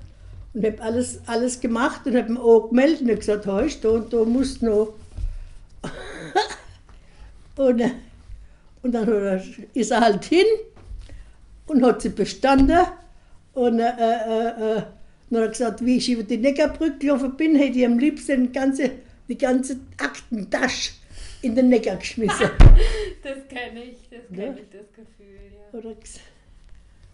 [0.58, 4.12] und habe alles, alles gemacht und habe ihn auch gemeldet und gesagt, hey, da und
[4.12, 4.94] da musst du noch.
[7.56, 7.82] und,
[8.82, 9.42] und dann er,
[9.74, 10.44] ist er halt hin
[11.66, 12.78] und hat sie bestanden.
[13.54, 14.82] Und äh, äh, äh,
[15.30, 18.44] dann hat er gesagt, wie ich über die Neckarbrücke gelaufen bin, hätte ich am liebsten
[18.48, 18.90] die ganze,
[19.28, 20.92] die ganze Aktentasche
[21.42, 22.50] in den Neckar geschmissen.
[23.22, 24.44] Das kenne ich, das Ja.
[24.44, 25.78] kenne ich, das Gefühl, ja.
[25.78, 26.18] Oder ges-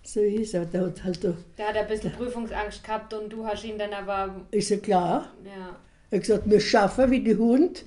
[0.05, 0.67] so ist er.
[0.67, 3.93] Der hat halt da, Der hat ein bisschen Prüfungsangst gehabt und du hast ihn dann
[3.93, 5.33] aber, ist ja klar.
[5.45, 5.77] ja.
[6.11, 7.85] Er hat gesagt, wir schaffen wie die Hund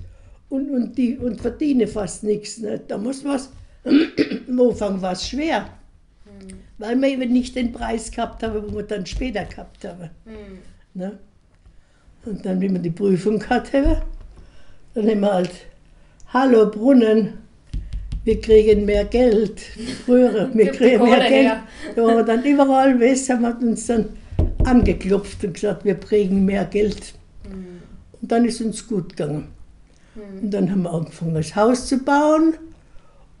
[0.50, 2.58] und, und, die, und verdienen fast nichts.
[2.58, 2.80] Ne?
[2.86, 3.50] Da muss was.
[4.48, 5.70] Am Anfang war es schwer,
[6.78, 10.10] weil wir eben nicht den Preis gehabt haben, wo wir dann später gehabt haben.
[10.24, 10.58] Hm.
[10.94, 11.18] Ne?
[12.26, 14.02] Und dann, wenn wir die Prüfung gehabt haben,
[14.94, 15.52] dann haben wir halt,
[16.32, 17.38] hallo Brunnen,
[18.28, 19.58] wir kriegen mehr Geld.
[20.04, 21.30] Früher, wir kriegen mehr Geld.
[21.30, 21.62] her.
[21.96, 24.04] Da waren wir dann überall, weißt, haben wir uns dann
[24.64, 27.14] angeklopft und gesagt, wir kriegen mehr Geld.
[27.44, 27.80] Hm.
[28.20, 29.48] Und dann ist uns gut gegangen.
[30.42, 32.54] Und dann haben wir angefangen, das Haus zu bauen.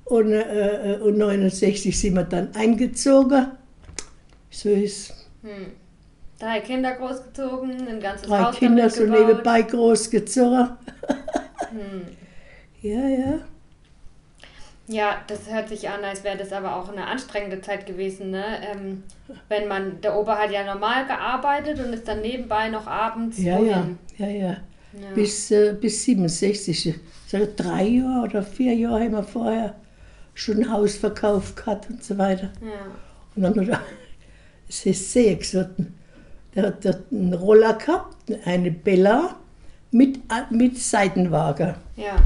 [0.06, 3.48] Und, äh, äh, und 69 sind wir dann eingezogen.
[4.50, 5.72] So ist Hm.
[6.38, 9.26] Drei Kinder großgezogen, ein ganzes drei Haus Kinder so gebaut.
[9.26, 10.70] nebenbei großgezogen.
[11.70, 12.02] Hm.
[12.80, 13.40] Ja, ja.
[14.88, 18.44] Ja, das hört sich an, als wäre das aber auch eine anstrengende Zeit gewesen, ne?
[18.72, 19.02] Ähm,
[19.48, 23.58] wenn man, der Opa hat ja normal gearbeitet und ist dann nebenbei noch abends Ja,
[23.58, 24.56] ja, ja, ja.
[24.94, 25.10] Ja.
[25.14, 26.94] Bis, äh, bis 67.
[27.26, 29.74] So drei Jahre oder vier Jahre haben wir vorher
[30.32, 32.50] schon ein Haus verkauft gehabt und so weiter.
[32.62, 32.90] ja.
[33.36, 33.80] Und dann hat er,
[34.68, 35.72] es ist sehr gesagt,
[36.54, 39.36] der hat einen Roller gehabt, eine Bella
[39.90, 40.20] mit,
[40.50, 41.74] mit Seitenwagen.
[41.96, 42.16] Ja.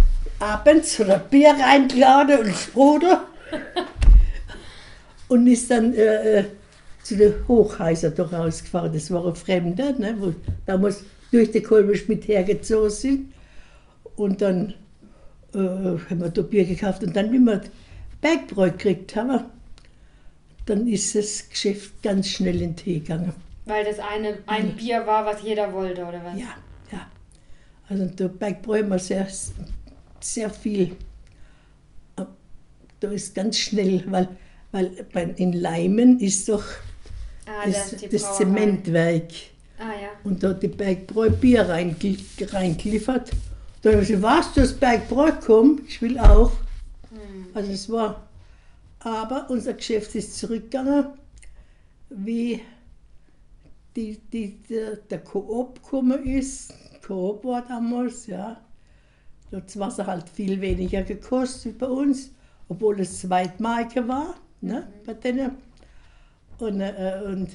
[0.42, 3.18] Abends hat er Bier reingeladen und Sprudel
[5.28, 6.44] und ist dann äh, äh,
[7.04, 8.92] zu den Hochhäuser doch rausgefahren.
[8.92, 10.34] Das war ein Fremder, ne, wo
[10.66, 13.32] damals durch die Kolbisch mit hergezogen sind.
[14.16, 14.74] Und dann
[15.54, 17.62] äh, haben wir da Bier gekauft und dann, wie wir
[18.20, 19.44] Bergbräu gekriegt haben,
[20.66, 23.32] dann ist das Geschäft ganz schnell in den Tee gegangen.
[23.64, 26.36] Weil das eine, ein Bier war, was jeder wollte, oder was?
[26.36, 26.56] Ja,
[26.90, 27.06] ja.
[27.88, 29.28] Also da Bergbräu haben wir sehr,
[30.24, 30.96] sehr viel.
[33.00, 34.28] Da ist ganz schnell, weil,
[34.70, 36.62] weil bei- in Leimen ist doch
[37.46, 38.36] Ah, das, das, das.
[38.36, 39.32] Zementwerk.
[39.78, 40.08] Ah ja.
[40.22, 42.16] Und da hat die Bergbräu Bier reingel-
[42.52, 43.32] reingeliefert.
[43.82, 46.52] Da habe ich gesagt, was, du hast Bergbräu, komm, ich will auch.
[47.10, 47.46] Hm.
[47.52, 48.28] Also es war,
[49.00, 51.06] aber unser Geschäft ist zurückgegangen,
[52.10, 52.60] wie
[53.96, 56.72] die, die, der, der Coop gekommen ist.
[57.04, 58.60] Coop war damals, ja.
[59.52, 62.30] Hat das Wasser halt viel weniger gekostet wie bei uns,
[62.68, 65.52] obwohl es Zweitmarke war, ne, bei denen.
[66.58, 67.50] Und, äh, und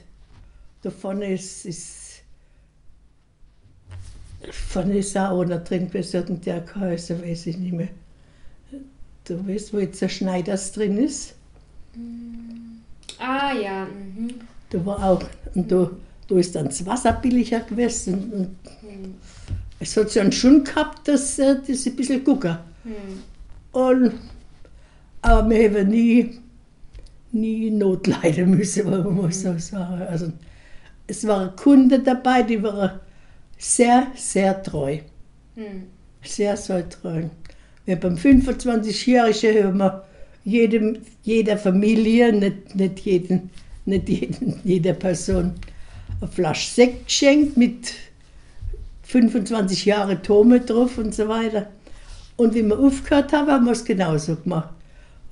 [0.82, 2.24] da vorne ist, ist
[4.52, 7.90] vorne ist auch einer drin gewesen, der geheißen, weiß ich nicht mehr.
[9.26, 11.34] Du weißt, wo jetzt der Schneiders drin ist?
[13.20, 13.86] Ah ja.
[13.86, 14.36] Mhm.
[14.70, 15.24] Da war auch,
[15.56, 15.90] und da,
[16.28, 18.32] da ist dann das Wasser billiger gewesen.
[18.32, 19.16] Und Hm.
[19.80, 22.58] Es hat schon schon gehabt, dass äh, das ein bisschen gucken.
[22.84, 23.22] Hm.
[23.72, 24.14] Und,
[25.22, 26.40] aber wir haben nie,
[27.32, 30.02] nie Not leiden müssen, wenn man muss so sagen.
[30.04, 30.32] Also,
[31.06, 33.00] es waren Kunden dabei, die waren
[33.58, 35.00] sehr, sehr treu.
[35.56, 35.84] Hm.
[36.24, 37.24] Sehr, sehr treu.
[37.86, 40.04] Ja, beim 25-Jährigen haben wir
[40.44, 43.50] jedem, jeder Familie, nicht, nicht, jeden,
[43.86, 45.54] nicht jeden, jeder Person,
[46.20, 47.94] eine Flasche Sekt geschenkt mit
[49.08, 51.68] 25 Jahre Tome drauf und so weiter.
[52.36, 54.70] Und wie wir aufgehört haben, haben wir es genauso gemacht.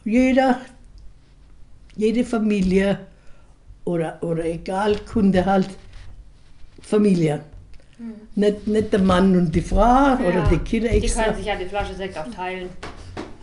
[0.06, 0.62] Jeder,
[1.96, 3.00] jede Familie
[3.84, 5.70] oder, oder egal, Kunde halt,
[6.82, 7.42] Familie.
[8.36, 11.24] Nicht, nicht der Mann und die Frau oder die Kinder Die extra.
[11.24, 12.70] können sich ja die Flasche Sekt aufteilen.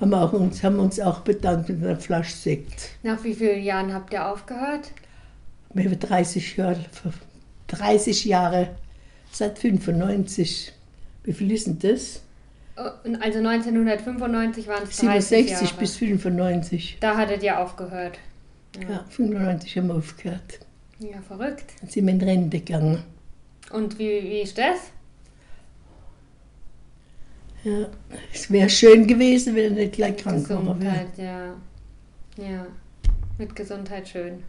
[0.00, 2.90] Haben wir auch uns, haben uns auch bedankt mit einer Flasche Sekt.
[3.02, 4.92] Nach wie vielen Jahren habt ihr aufgehört?
[5.74, 6.84] Wir haben 30 Jahre,
[7.68, 8.70] 30 Jahre,
[9.32, 10.72] seit 95.
[11.24, 12.22] Wie viel ist denn das?
[12.76, 12.80] Oh,
[13.20, 15.74] Also 1995 waren es 30 67 Jahre.
[15.78, 16.96] bis 95.
[17.00, 18.18] Da hattet ihr aufgehört.
[18.88, 20.60] Ja, 95 haben wir aufgehört.
[20.98, 21.64] Ja, verrückt.
[21.80, 23.02] Dann sind wir in Rente gegangen.
[23.70, 24.78] Und wie, wie ist das?
[27.64, 27.86] Ja,
[28.32, 31.06] es wäre schön gewesen, wenn er nicht gleich krank geworden wäre.
[31.14, 31.54] Gesundheit, ja.
[32.44, 32.66] Ja,
[33.38, 34.42] mit Gesundheit schön.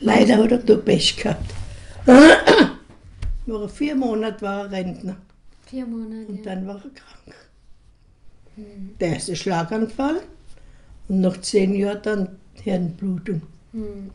[0.00, 1.54] Leider hat er da Pech gehabt.
[3.46, 5.16] Nur vier Monate war er Rentner
[5.66, 6.26] Vier Monate.
[6.26, 7.36] und dann war er krank.
[9.00, 10.20] Der erste Schlaganfall
[11.08, 13.42] und nach zehn Jahren dann Hirnblutung.
[13.72, 14.10] Hm.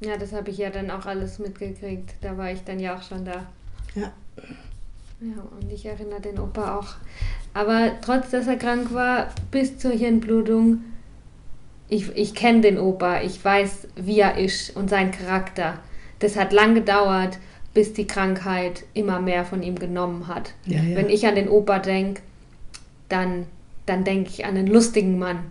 [0.00, 2.14] ja, das habe ich ja dann auch alles mitgekriegt.
[2.20, 3.46] Da war ich dann ja auch schon da.
[3.94, 4.12] Ja.
[5.20, 6.94] Ja, und ich erinnere den Opa auch.
[7.52, 10.84] Aber trotz, dass er krank war, bis zur Hirnblutung,
[11.88, 15.78] ich, ich kenne den Opa, ich weiß, wie er ist und seinen Charakter.
[16.18, 17.38] Das hat lang gedauert,
[17.74, 20.52] bis die Krankheit immer mehr von ihm genommen hat.
[20.66, 20.96] Ja, ja.
[20.96, 22.22] Wenn ich an den Opa denke,
[23.08, 23.46] dann,
[23.86, 25.50] dann denke ich an einen lustigen Mann,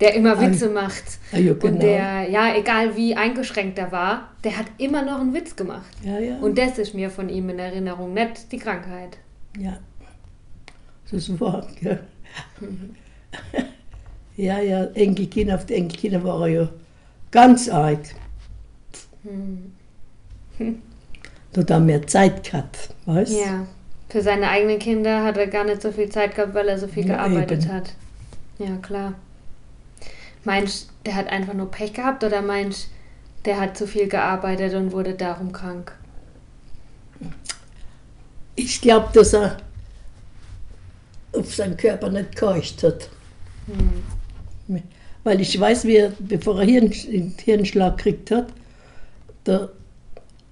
[0.00, 1.04] der immer Witze macht.
[1.32, 1.66] Ah, ja, genau.
[1.66, 5.90] Und der, ja, egal wie eingeschränkt er war, der hat immer noch einen Witz gemacht.
[6.02, 6.38] Ja.
[6.38, 9.18] Und das ist mir von ihm in Erinnerung, nicht die Krankheit.
[9.58, 9.78] Ja,
[11.10, 12.00] das war, gell.
[14.36, 16.68] Ja, ja, Enkelkinder, auf die Enkelkinder war er ja
[17.30, 18.00] ganz arg.
[21.52, 23.38] Da hat er mehr Zeit gehabt, weißt du?
[23.40, 23.66] Ja.
[24.08, 26.86] Für seine eigenen Kinder hat er gar nicht so viel Zeit gehabt, weil er so
[26.86, 27.72] viel Ja, gearbeitet eben.
[27.72, 27.94] hat.
[28.58, 29.14] Ja, klar.
[30.44, 32.88] Meinst du, der hat einfach nur Pech gehabt oder meinst du,
[33.46, 35.92] der hat zu viel gearbeitet und wurde darum krank?
[38.56, 39.56] Ich glaube, dass er
[41.32, 43.08] auf seinen Körper nicht gehorcht hat.
[43.66, 44.02] Hm.
[45.22, 48.52] Weil ich weiß, wie er, bevor er Hirn, einen Hirnschlag gekriegt hat,
[49.44, 49.68] da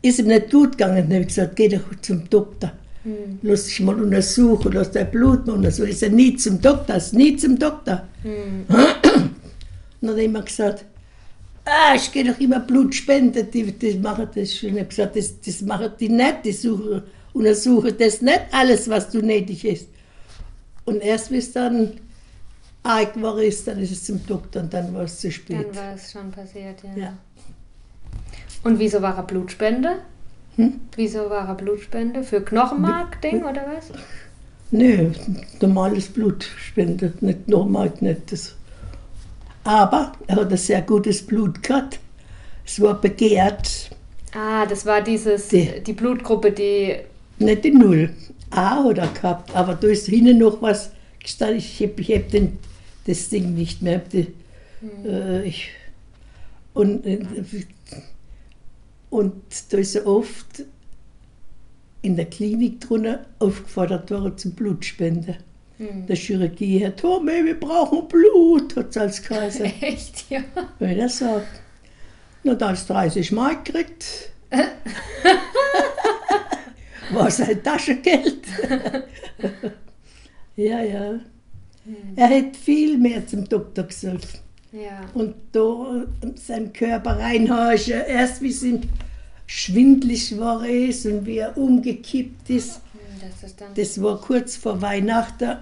[0.00, 0.96] ist ihm nicht gut gegangen.
[0.96, 2.72] Dann habe ich gesagt, geh doch zum Doktor.
[3.04, 3.38] Hm.
[3.42, 5.88] Lass dich mal untersuchen, lass dein Blut mal untersuchen.
[5.88, 8.02] Ist er nie zum Doktor, ist nie zum Doktor.
[8.22, 8.64] Hm.
[8.68, 10.84] Und dann hat er immer gesagt,
[11.64, 14.70] ah, ich gehe doch immer Blut spenden, die, die machen das schon.
[14.70, 19.10] Ich habe gesagt, das, das machen die nicht, die suchen, untersuchen das nicht alles, was
[19.10, 19.88] du nötig ist.
[20.84, 21.92] Und erst bis dann
[22.82, 25.66] arg war ist, dann ist es zum Doktor und dann war es zu spät.
[25.68, 27.02] Dann war es schon passiert, ja.
[27.04, 27.12] Ja.
[28.64, 29.96] Und wieso war er Blutspende?
[30.56, 30.80] Hm?
[30.96, 32.22] Wieso war er Blutspende?
[32.22, 33.90] Für Knochenmark-Ding oder was?
[34.70, 35.10] Nö,
[35.60, 38.54] normales Blut spendet, nicht normal, nicht das.
[39.64, 41.98] Aber er hat ein sehr gutes Blut gehabt.
[42.64, 43.90] Es war begehrt,
[44.34, 46.96] Ah, das war dieses, Die- die Blutgruppe, die.
[47.38, 48.08] nicht die Null.
[48.50, 50.90] A hat er gehabt, aber da ist hinten noch was
[51.20, 51.58] gestanden.
[51.58, 52.58] Ich habe ich hab den,
[53.06, 53.98] das Ding nicht mehr.
[53.98, 54.32] Die,
[55.04, 55.70] äh, ich,
[56.74, 57.20] und, äh,
[59.10, 59.34] und
[59.70, 60.64] da ist er oft
[62.02, 65.36] in der Klinik drunter aufgefordert worden zum Blutspende.
[65.78, 66.06] Hm.
[66.06, 69.64] Der Chirurgie, Herr Tome, wir brauchen Blut, hat es als Kaiser.
[69.80, 70.42] Echt, ja.
[70.78, 71.60] Wenn er sagt.
[72.42, 74.32] Na, da hast 30 Mark gekriegt.
[77.12, 78.44] War sein Taschengeld.
[80.56, 81.20] ja, ja.
[82.16, 84.40] Er hätte viel mehr zum Doktor gesagt.
[84.72, 85.00] Ja.
[85.14, 86.04] Und da
[86.36, 88.00] seinen Körper reinhorchen.
[88.06, 88.80] Erst wie es ihm
[89.46, 92.76] schwindlig war ist und wie er umgekippt ist.
[92.76, 93.62] Hm, Das ist.
[93.74, 95.56] Das war kurz vor Weihnachten.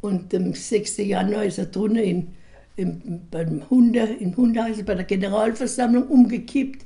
[0.00, 0.98] Und am 6.
[0.98, 2.28] Januar ist er drinnen in,
[2.76, 6.84] im, beim Hunde, im Hundehaus bei der Generalversammlung umgekippt.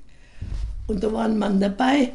[0.86, 2.12] Und da war ein Mann dabei,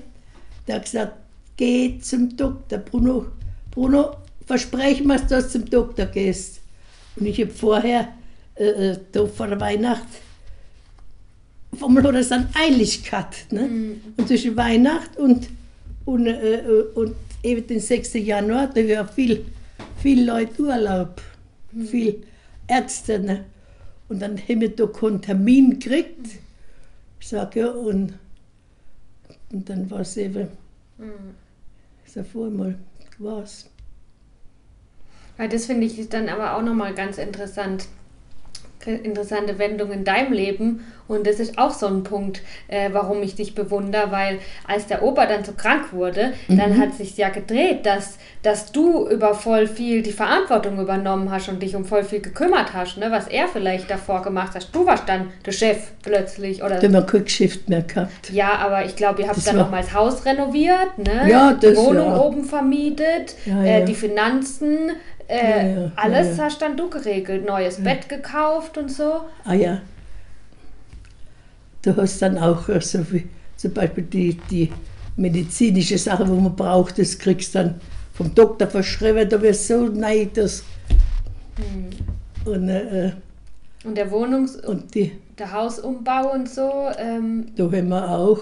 [0.68, 1.14] der hat gesagt,
[1.58, 2.80] geh zum Doktor.
[2.80, 3.26] Bruno,
[3.70, 4.16] Bruno,
[4.46, 6.62] versprech mir, dass du zum Doktor gehst.
[7.16, 8.10] Und ich habe vorher,
[8.56, 10.08] äh, äh, da vor der Weihnacht,
[11.72, 13.52] auf einmal hat er es dann eilig gehabt.
[13.52, 13.98] Ne?
[14.18, 15.50] Und zwischen Weihnacht und,
[16.06, 18.14] und, äh, äh, und eben den 6.
[18.14, 19.46] Januar, da war viel,
[19.98, 21.22] viele Leute Urlaub,
[21.86, 22.16] viele
[22.68, 23.20] Ärzte.
[23.20, 23.46] Ne?
[24.10, 26.28] Und dann haben wir da keinen Termin gekriegt.
[27.20, 28.14] Ich sage, ja, und,
[29.52, 30.50] und dann war es eben,
[32.06, 32.78] ich sage, vormal
[33.18, 33.73] war's.
[35.38, 37.86] Weil das finde ich dann aber auch nochmal ganz interessant.
[38.86, 40.84] Interessante Wendung in deinem Leben.
[41.08, 45.04] Und das ist auch so ein Punkt, äh, warum ich dich bewundere, weil als der
[45.04, 49.68] Opa dann so krank wurde, dann hat sich ja gedreht, dass, dass du über voll
[49.68, 53.08] viel die Verantwortung übernommen hast und dich um voll viel gekümmert hast, ne?
[53.10, 54.68] was er vielleicht davor gemacht hat.
[54.74, 56.62] Du warst dann der Chef plötzlich.
[56.64, 58.32] Oder Da haben kein Geschäft mehr gehabt.
[58.32, 61.30] ja, aber ich glaube, ihr habt Das dann nochmal das Haus renoviert, ne?
[61.30, 62.20] Ja, die das Wohnung ja.
[62.20, 64.92] oben vermietet, Ja, Äh, die Finanzen,
[65.28, 67.46] äh, Ja, ja, alles ja, hast dann du geregelt.
[67.46, 69.22] Neues Bett gekauft und so.
[69.46, 69.82] Ah ja.
[71.82, 74.72] Du hast dann auch äh, so wie zum Beispiel die, die
[75.16, 77.80] medizinische Sache, wo man braucht, das kriegst dann
[78.14, 80.62] vom Doktor verschrieben, da wirst du so neidisch.
[82.46, 83.12] Und, äh,
[83.84, 86.90] Und der Wohnungs- und die, der Hausumbau und so.
[86.98, 88.40] Ähm, da haben wir auch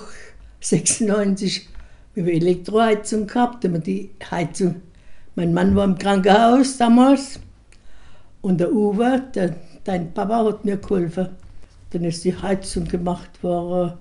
[0.60, 1.68] 96
[2.16, 4.82] mit der Elektroheizung gehabt, haben wir die Heizung.
[5.36, 7.40] Mein Mann war im Krankenhaus damals
[8.42, 11.30] und der Uwe, der, dein Papa, hat mir geholfen.
[11.92, 13.94] Dann ist die Heizung gemacht worden.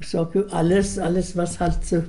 [0.00, 2.02] Ich sage alles, alles, was halt so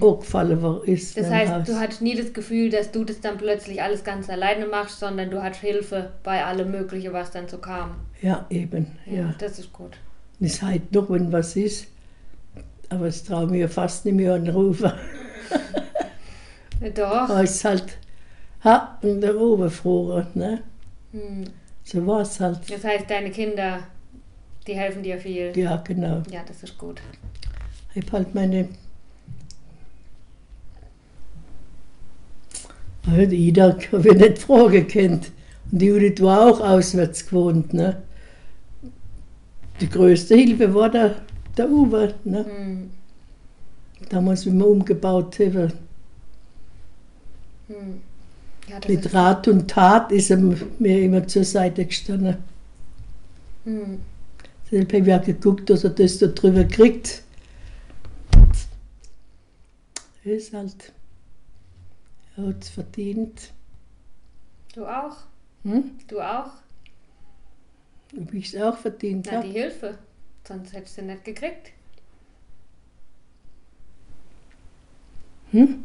[0.00, 1.16] angefallen war, ist.
[1.16, 1.22] Hm.
[1.22, 1.66] das heißt, Haus.
[1.66, 5.30] du hattest nie das Gefühl, dass du das dann plötzlich alles ganz alleine machst, sondern
[5.30, 7.96] du hattest Hilfe bei allem Möglichen, was dann so kam.
[8.22, 9.34] Ja, eben, ja.
[9.38, 9.96] Das ist gut.
[10.38, 11.86] Und ist halt noch, wenn was ist.
[12.88, 14.92] Aber es traue mir fast nicht mehr anrufen.
[16.92, 17.40] Doch.
[17.40, 17.98] Ist halt,
[18.64, 20.62] ha, und der Oberfroher, ne?
[21.12, 21.44] Hm.
[21.82, 22.60] So war es halt.
[22.70, 23.80] Das heißt, deine Kinder,
[24.66, 25.52] die helfen dir viel.
[25.56, 26.22] Ja, genau.
[26.30, 27.00] Ja, das ist gut.
[27.94, 28.68] Ich habe halt meine.
[33.06, 35.30] Die Ida habe ich nicht fragen kennt.
[35.70, 37.74] Und die Judith war auch auswärts gewohnt.
[37.74, 38.02] Ne?
[39.80, 41.16] Die größte Hilfe war der,
[41.56, 42.14] der Uwe.
[42.24, 42.46] Ne?
[42.46, 42.90] Hm.
[44.08, 45.72] Damals, wie wir umgebaut haben.
[47.68, 48.02] Hm.
[48.68, 52.38] Ja, das Mit Rat und Tat ist er mir immer zur Seite gestanden.
[53.64, 54.00] hm.
[54.70, 57.22] Deshalb habe ich auch geguckt, dass er das da drüber kriegt.
[60.24, 60.92] Er ist halt.
[62.36, 63.52] Er hat es verdient.
[64.74, 65.24] Du auch?
[65.64, 65.98] Hm?
[66.08, 66.52] Du auch?
[68.18, 69.46] Ob ich es auch verdient Na, habe?
[69.46, 69.98] die Hilfe.
[70.46, 71.72] Sonst hättest du nicht gekriegt.
[75.52, 75.84] Hm?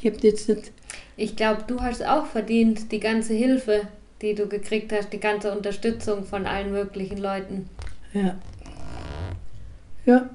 [0.00, 0.72] Ich habe jetzt nicht.
[1.16, 3.82] Ich glaube, du hast auch verdient, die ganze Hilfe,
[4.22, 7.68] die du gekriegt hast, die ganze Unterstützung von allen möglichen Leuten.
[8.12, 8.36] Ja.
[10.06, 10.30] Ja.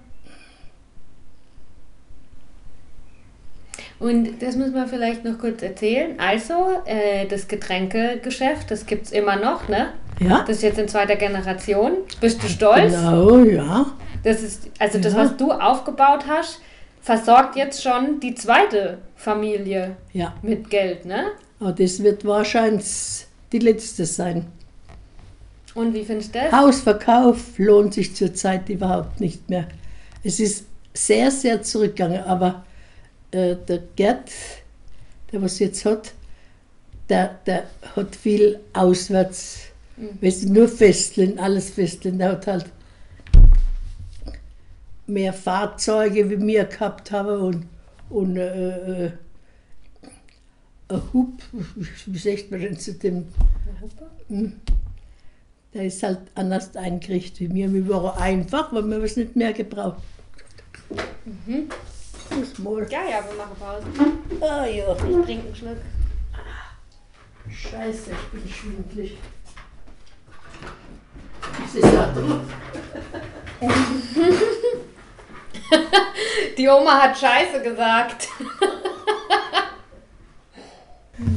[3.99, 6.19] Und das müssen wir vielleicht noch kurz erzählen.
[6.19, 9.93] Also, äh, das Getränkegeschäft, das gibt es immer noch, ne?
[10.19, 10.39] Ja.
[10.45, 11.93] Das ist jetzt in zweiter Generation.
[12.19, 12.93] Bist du stolz?
[12.93, 13.85] Genau, ja.
[14.23, 15.19] Das ist, also das, Ja.
[15.19, 16.61] was du aufgebaut hast,
[17.03, 20.33] versorgt jetzt schon die zweite Familie Ja.
[20.41, 21.31] mit Geld, ne?
[21.59, 24.45] Aber das wird wahrscheinlich die letzte sein.
[25.75, 26.51] Und wie findest du das?
[26.51, 29.67] Hausverkauf lohnt sich zurzeit überhaupt nicht mehr.
[30.23, 32.63] Es ist sehr, sehr zurückgegangen, aber
[33.31, 34.29] äh, der Gerd,
[35.31, 36.13] der was jetzt hat,
[37.09, 39.61] der, der hat viel auswärts,
[40.21, 42.65] weißt du, nur Festeln, alles Festeln, der hat halt
[45.07, 47.65] mehr Fahrzeuge wie wir gehabt haben und,
[48.09, 49.11] und äh, äh,
[50.89, 51.41] ein Hub,
[52.05, 53.25] wie sagt man denn zu dem,
[55.73, 57.73] der ist halt anders eingerichtet wie mir.
[57.73, 60.01] Wir waren einfach, weil wir was nicht mehr gebraucht.
[61.25, 61.69] Mhm.
[62.37, 62.87] Muss mal.
[62.91, 63.85] Ja, ja, wir machen Pause.
[64.41, 64.93] Ah ja.
[64.93, 65.77] Ich trinke einen Schluck.
[67.49, 69.17] Scheiße, ich bin schwindelig.
[71.59, 72.41] Das ist ja doof.
[76.57, 78.27] Die Oma hat Scheiße gesagt.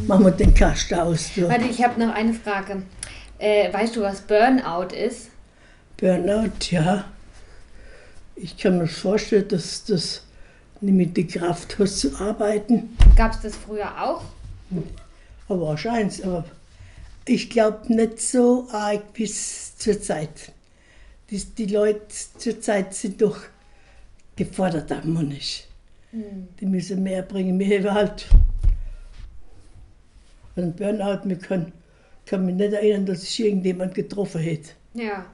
[0.06, 1.30] Machen wir den Kasten aus.
[1.34, 1.48] Du.
[1.48, 2.82] Warte, ich habe noch eine Frage.
[3.38, 5.30] Äh, weißt du, was Burnout ist?
[5.96, 7.04] Burnout, ja.
[8.34, 10.22] Ich kann mir vorstellen, dass das
[10.80, 12.96] nicht mit die Kraft hast zu arbeiten.
[13.16, 14.22] Gab es das früher auch?
[15.48, 16.24] Aber wahrscheinlich.
[16.24, 16.44] Aber
[17.26, 20.52] ich glaube nicht so arg bis zur Zeit.
[21.30, 22.06] Die, die Leute
[22.38, 23.38] zur Zeit sind doch
[24.36, 25.68] gefordert, am nicht.
[26.12, 27.58] Die müssen mehr bringen.
[27.58, 28.26] Wir haben halt
[30.56, 31.28] einen Burnout.
[31.28, 31.72] Wir können,
[32.24, 35.26] kann mich nicht erinnern, dass ich irgendjemand getroffen hätte, Ja.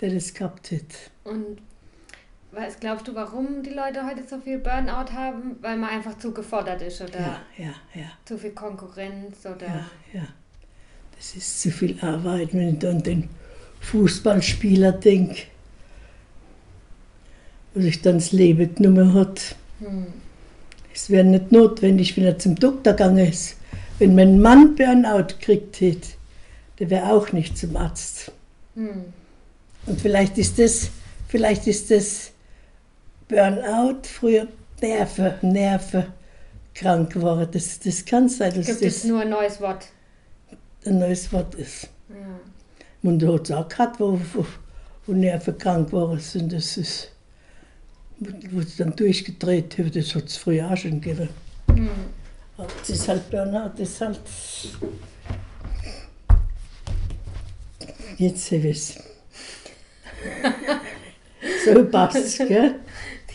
[0.00, 0.96] der das gehabt hätte.
[1.24, 1.58] Und
[2.54, 5.56] Was glaubst du, warum die Leute heute so viel Burnout haben?
[5.62, 8.10] Weil man einfach zu gefordert ist oder Ja, ja, ja.
[8.26, 9.66] zu viel Konkurrenz oder.
[9.66, 10.26] Ja, ja.
[11.16, 13.30] Das ist zu viel Arbeit, wenn ich an den
[13.80, 15.44] Fußballspieler denke,
[17.74, 19.56] wo sich dann das Leben genommen hat.
[19.80, 20.06] Hm.
[20.94, 23.56] Es wäre nicht notwendig, wenn er zum Doktor gegangen ist.
[23.98, 26.08] Wenn mein Mann Burnout gekriegt hätte,
[26.78, 28.32] der wäre auch nicht zum Arzt.
[28.74, 29.04] Hm.
[29.86, 30.90] Und vielleicht ist das,
[31.28, 32.32] vielleicht ist das
[33.28, 34.46] Burnout früher
[34.80, 36.06] Nerven, Nerven
[36.74, 37.48] krank geworden.
[37.52, 39.86] Das, das kann sein, dass Gibt es das nur ein neues Wort?
[40.86, 41.88] ein neues Wort ist.
[42.08, 42.40] Ja.
[43.02, 44.46] Und da hat es auch gehabt, wo, wo,
[45.06, 46.52] wo Nerven krank geworden sind.
[46.52, 47.08] Das ist,
[48.18, 51.28] wo sie dann durchgedreht haben, das hat es früher auch schon gegeben.
[51.68, 51.88] Hm.
[52.56, 54.20] Aber das ist halt Burnout, das ist halt.
[58.18, 58.94] Jetzt sehe ich es.
[61.64, 62.76] so passt gell?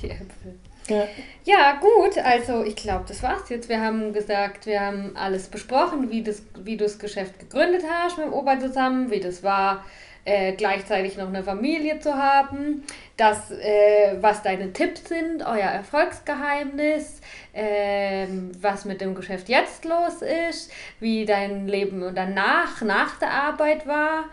[0.02, 0.56] Die Äpfel.
[0.88, 1.08] Ja.
[1.44, 3.70] Ja, gut, also ich glaube, das war's jetzt.
[3.70, 8.18] Wir haben gesagt, wir haben alles besprochen, wie, das, wie du das Geschäft gegründet hast
[8.18, 9.84] mit dem Opa zusammen, wie das war,
[10.28, 12.84] äh, gleichzeitig noch eine Familie zu haben,
[13.16, 17.22] das, äh, was deine Tipps sind, euer Erfolgsgeheimnis,
[17.54, 20.70] ähm, was mit dem Geschäft jetzt los ist,
[21.00, 24.26] wie dein Leben danach, nach der Arbeit war.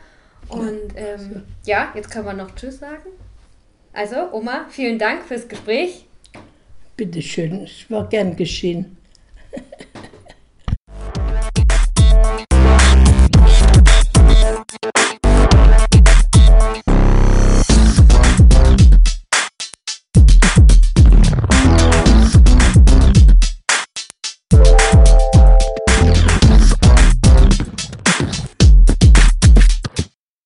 [0.49, 3.11] Und ähm, ja, jetzt können wir noch Tschüss sagen.
[3.92, 6.07] Also, Oma, vielen Dank fürs Gespräch.
[6.97, 8.97] Bitteschön, es war gern geschehen.